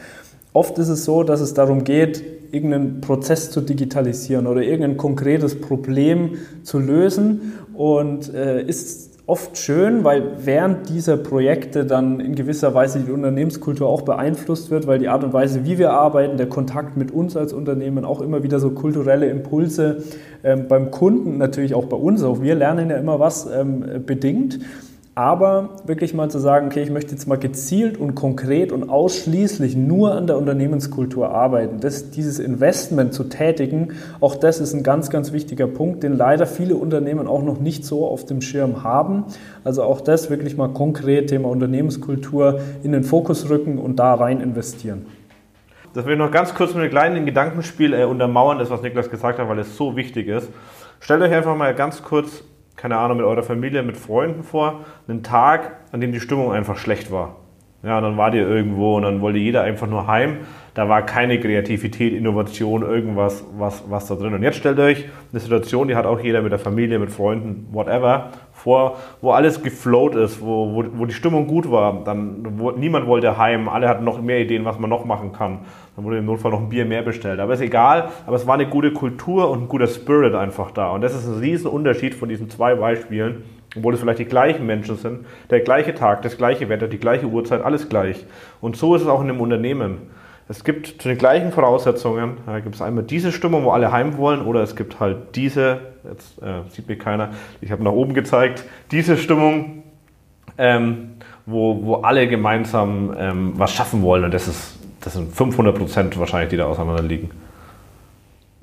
Oft 0.52 0.78
ist 0.78 0.88
es 0.88 1.04
so, 1.04 1.22
dass 1.22 1.40
es 1.40 1.52
darum 1.52 1.84
geht, 1.84 2.22
irgendeinen 2.54 3.00
Prozess 3.00 3.50
zu 3.50 3.60
digitalisieren 3.60 4.46
oder 4.46 4.62
irgendein 4.62 4.96
konkretes 4.96 5.60
Problem 5.60 6.38
zu 6.62 6.78
lösen 6.78 7.54
und 7.74 8.32
äh, 8.32 8.62
ist 8.62 9.14
oft 9.26 9.56
schön, 9.56 10.04
weil 10.04 10.32
während 10.44 10.90
dieser 10.90 11.16
Projekte 11.16 11.86
dann 11.86 12.20
in 12.20 12.34
gewisser 12.34 12.74
Weise 12.74 13.00
die 13.00 13.10
Unternehmenskultur 13.10 13.88
auch 13.88 14.02
beeinflusst 14.02 14.70
wird, 14.70 14.86
weil 14.86 14.98
die 14.98 15.08
Art 15.08 15.24
und 15.24 15.32
Weise, 15.32 15.64
wie 15.64 15.78
wir 15.78 15.92
arbeiten, 15.92 16.36
der 16.36 16.48
Kontakt 16.48 16.96
mit 16.96 17.10
uns 17.10 17.36
als 17.36 17.52
Unternehmen 17.54 18.04
auch 18.04 18.20
immer 18.20 18.42
wieder 18.42 18.60
so 18.60 18.70
kulturelle 18.70 19.26
Impulse 19.28 20.04
ähm, 20.42 20.68
beim 20.68 20.90
Kunden, 20.90 21.38
natürlich 21.38 21.74
auch 21.74 21.86
bei 21.86 21.96
uns, 21.96 22.22
auch 22.22 22.42
wir 22.42 22.54
lernen 22.54 22.90
ja 22.90 22.96
immer 22.96 23.18
was 23.18 23.48
ähm, 23.50 24.02
bedingt. 24.04 24.60
Aber 25.16 25.76
wirklich 25.86 26.12
mal 26.12 26.28
zu 26.28 26.40
sagen, 26.40 26.66
okay, 26.66 26.82
ich 26.82 26.90
möchte 26.90 27.12
jetzt 27.12 27.28
mal 27.28 27.38
gezielt 27.38 27.98
und 27.98 28.16
konkret 28.16 28.72
und 28.72 28.90
ausschließlich 28.90 29.76
nur 29.76 30.12
an 30.12 30.26
der 30.26 30.36
Unternehmenskultur 30.36 31.28
arbeiten, 31.28 31.78
das, 31.78 32.10
dieses 32.10 32.40
Investment 32.40 33.14
zu 33.14 33.24
tätigen, 33.24 33.92
auch 34.20 34.34
das 34.34 34.58
ist 34.58 34.74
ein 34.74 34.82
ganz, 34.82 35.10
ganz 35.10 35.32
wichtiger 35.32 35.68
Punkt, 35.68 36.02
den 36.02 36.16
leider 36.16 36.46
viele 36.46 36.74
Unternehmen 36.74 37.28
auch 37.28 37.44
noch 37.44 37.60
nicht 37.60 37.84
so 37.84 38.08
auf 38.08 38.24
dem 38.24 38.40
Schirm 38.40 38.82
haben. 38.82 39.26
Also 39.62 39.84
auch 39.84 40.00
das 40.00 40.30
wirklich 40.30 40.56
mal 40.56 40.72
konkret 40.72 41.28
Thema 41.28 41.48
Unternehmenskultur 41.48 42.58
in 42.82 42.90
den 42.90 43.04
Fokus 43.04 43.48
rücken 43.48 43.78
und 43.78 44.00
da 44.00 44.14
rein 44.14 44.40
investieren. 44.40 45.06
Das 45.92 46.06
will 46.06 46.14
ich 46.14 46.18
noch 46.18 46.32
ganz 46.32 46.56
kurz 46.56 46.74
mit 46.74 46.82
einem 46.82 46.90
kleinen 46.90 47.24
Gedankenspiel 47.24 47.94
äh, 47.94 48.02
untermauern, 48.02 48.58
das 48.58 48.68
was 48.68 48.82
Niklas 48.82 49.08
gesagt 49.10 49.38
hat, 49.38 49.48
weil 49.48 49.60
es 49.60 49.76
so 49.76 49.94
wichtig 49.94 50.26
ist. 50.26 50.48
Stellt 50.98 51.22
euch 51.22 51.32
einfach 51.32 51.54
mal 51.54 51.72
ganz 51.72 52.02
kurz 52.02 52.42
keine 52.76 52.96
Ahnung, 52.96 53.18
mit 53.18 53.26
eurer 53.26 53.42
Familie, 53.42 53.82
mit 53.82 53.96
Freunden 53.96 54.42
vor, 54.42 54.84
einen 55.08 55.22
Tag, 55.22 55.78
an 55.92 56.00
dem 56.00 56.12
die 56.12 56.20
Stimmung 56.20 56.52
einfach 56.52 56.76
schlecht 56.76 57.10
war. 57.10 57.36
Ja, 57.84 58.00
dann 58.00 58.16
war 58.16 58.32
ihr 58.34 58.48
irgendwo 58.48 58.96
und 58.96 59.02
dann 59.02 59.20
wollte 59.20 59.38
jeder 59.38 59.62
einfach 59.62 59.86
nur 59.86 60.06
heim. 60.06 60.38
Da 60.72 60.88
war 60.88 61.02
keine 61.02 61.38
Kreativität, 61.38 62.14
Innovation, 62.14 62.82
irgendwas 62.82 63.44
was, 63.58 63.84
was 63.88 64.06
da 64.06 64.14
drin. 64.14 64.32
Und 64.32 64.42
jetzt 64.42 64.56
stellt 64.56 64.78
euch 64.80 65.04
eine 65.30 65.40
Situation, 65.40 65.86
die 65.86 65.94
hat 65.94 66.06
auch 66.06 66.18
jeder 66.18 66.40
mit 66.40 66.50
der 66.50 66.58
Familie, 66.58 66.98
mit 66.98 67.12
Freunden, 67.12 67.68
whatever, 67.72 68.30
vor, 68.52 68.96
wo 69.20 69.32
alles 69.32 69.62
geflowt 69.62 70.16
ist, 70.16 70.40
wo, 70.40 70.74
wo, 70.74 70.84
wo 70.94 71.04
die 71.04 71.12
Stimmung 71.12 71.46
gut 71.46 71.70
war. 71.70 72.02
Dann, 72.04 72.58
wo, 72.58 72.70
niemand 72.70 73.06
wollte 73.06 73.36
heim, 73.36 73.68
alle 73.68 73.86
hatten 73.86 74.04
noch 74.04 74.20
mehr 74.20 74.40
Ideen, 74.40 74.64
was 74.64 74.78
man 74.78 74.88
noch 74.88 75.04
machen 75.04 75.32
kann. 75.32 75.60
Dann 75.94 76.06
wurde 76.06 76.18
im 76.18 76.24
Notfall 76.24 76.52
noch 76.52 76.60
ein 76.60 76.70
Bier 76.70 76.86
mehr 76.86 77.02
bestellt. 77.02 77.38
Aber 77.38 77.52
ist 77.52 77.60
egal, 77.60 78.08
aber 78.26 78.36
es 78.36 78.46
war 78.46 78.54
eine 78.54 78.66
gute 78.66 78.92
Kultur 78.92 79.50
und 79.50 79.64
ein 79.64 79.68
guter 79.68 79.86
Spirit 79.86 80.34
einfach 80.34 80.70
da. 80.70 80.90
Und 80.90 81.02
das 81.02 81.14
ist 81.14 81.28
ein 81.28 81.38
riesen 81.38 81.66
Unterschied 81.66 82.14
von 82.14 82.30
diesen 82.30 82.48
zwei 82.48 82.74
Beispielen, 82.74 83.44
obwohl 83.76 83.94
es 83.94 84.00
vielleicht 84.00 84.18
die 84.18 84.24
gleichen 84.24 84.66
Menschen 84.66 84.96
sind, 84.96 85.26
der 85.50 85.60
gleiche 85.60 85.94
Tag, 85.94 86.22
das 86.22 86.36
gleiche 86.36 86.68
Wetter, 86.68 86.88
die 86.88 86.98
gleiche 86.98 87.26
Uhrzeit, 87.26 87.62
alles 87.62 87.88
gleich. 87.88 88.24
Und 88.60 88.76
so 88.76 88.94
ist 88.94 89.02
es 89.02 89.08
auch 89.08 89.22
in 89.22 89.30
einem 89.30 89.40
Unternehmen. 89.40 89.98
Es 90.46 90.62
gibt 90.62 91.00
zu 91.00 91.08
den 91.08 91.16
gleichen 91.16 91.52
Voraussetzungen, 91.52 92.36
da 92.44 92.60
gibt 92.60 92.74
es 92.74 92.82
einmal 92.82 93.04
diese 93.04 93.32
Stimmung, 93.32 93.64
wo 93.64 93.70
alle 93.70 93.90
heim 93.90 94.18
wollen, 94.18 94.42
oder 94.42 94.62
es 94.62 94.76
gibt 94.76 95.00
halt 95.00 95.34
diese, 95.36 95.80
jetzt 96.08 96.42
äh, 96.42 96.68
sieht 96.68 96.86
mir 96.86 96.98
keiner, 96.98 97.30
ich 97.62 97.72
habe 97.72 97.82
nach 97.82 97.92
oben 97.92 98.12
gezeigt, 98.12 98.64
diese 98.90 99.16
Stimmung, 99.16 99.84
ähm, 100.58 101.12
wo, 101.46 101.82
wo 101.82 101.94
alle 101.96 102.28
gemeinsam 102.28 103.14
ähm, 103.18 103.52
was 103.56 103.72
schaffen 103.72 104.02
wollen. 104.02 104.24
Und 104.24 104.34
das, 104.34 104.46
ist, 104.46 104.78
das 105.00 105.14
sind 105.14 105.34
500 105.34 105.76
Prozent 105.76 106.18
wahrscheinlich, 106.18 106.50
die 106.50 106.56
da 106.58 106.66
auseinander 106.66 107.02
liegen. 107.02 107.30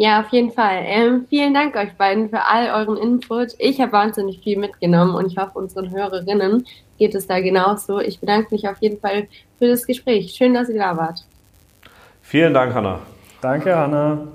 Ja, 0.02 0.22
auf 0.22 0.30
jeden 0.30 0.52
Fall. 0.52 0.82
Ähm, 0.84 1.28
vielen 1.30 1.54
Dank 1.54 1.76
euch 1.76 1.94
beiden 1.94 2.32
für 2.32 2.44
all 2.44 2.72
euren 2.72 2.98
Input. 2.98 3.50
Ich 3.60 3.80
habe 3.80 3.92
wahnsinnig 3.92 4.40
viel 4.40 4.58
mitgenommen 4.58 5.14
und 5.14 5.28
ich 5.28 5.38
hoffe, 5.38 5.60
unseren 5.60 5.92
Hörerinnen 5.92 6.66
geht 6.98 7.14
es 7.14 7.28
da 7.28 7.40
genauso. 7.40 8.00
Ich 8.00 8.20
bedanke 8.20 8.48
mich 8.50 8.68
auf 8.68 8.78
jeden 8.80 9.00
Fall 9.00 9.28
für 9.60 9.68
das 9.68 9.86
Gespräch. 9.86 10.34
Schön, 10.36 10.56
dass 10.56 10.70
ihr 10.70 10.80
da 10.80 10.98
wart. 10.98 11.24
Vielen 12.24 12.52
Dank, 12.52 12.74
Hanna. 12.74 12.98
Danke, 13.42 13.78
Hanna. 13.78 14.28